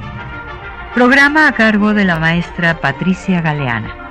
Programa 0.93 1.47
a 1.47 1.53
cargo 1.53 1.95
de 1.95 2.05
la 2.05 2.18
maestra 2.18 2.81
Patricia 2.81 3.41
Galeana. 3.41 4.10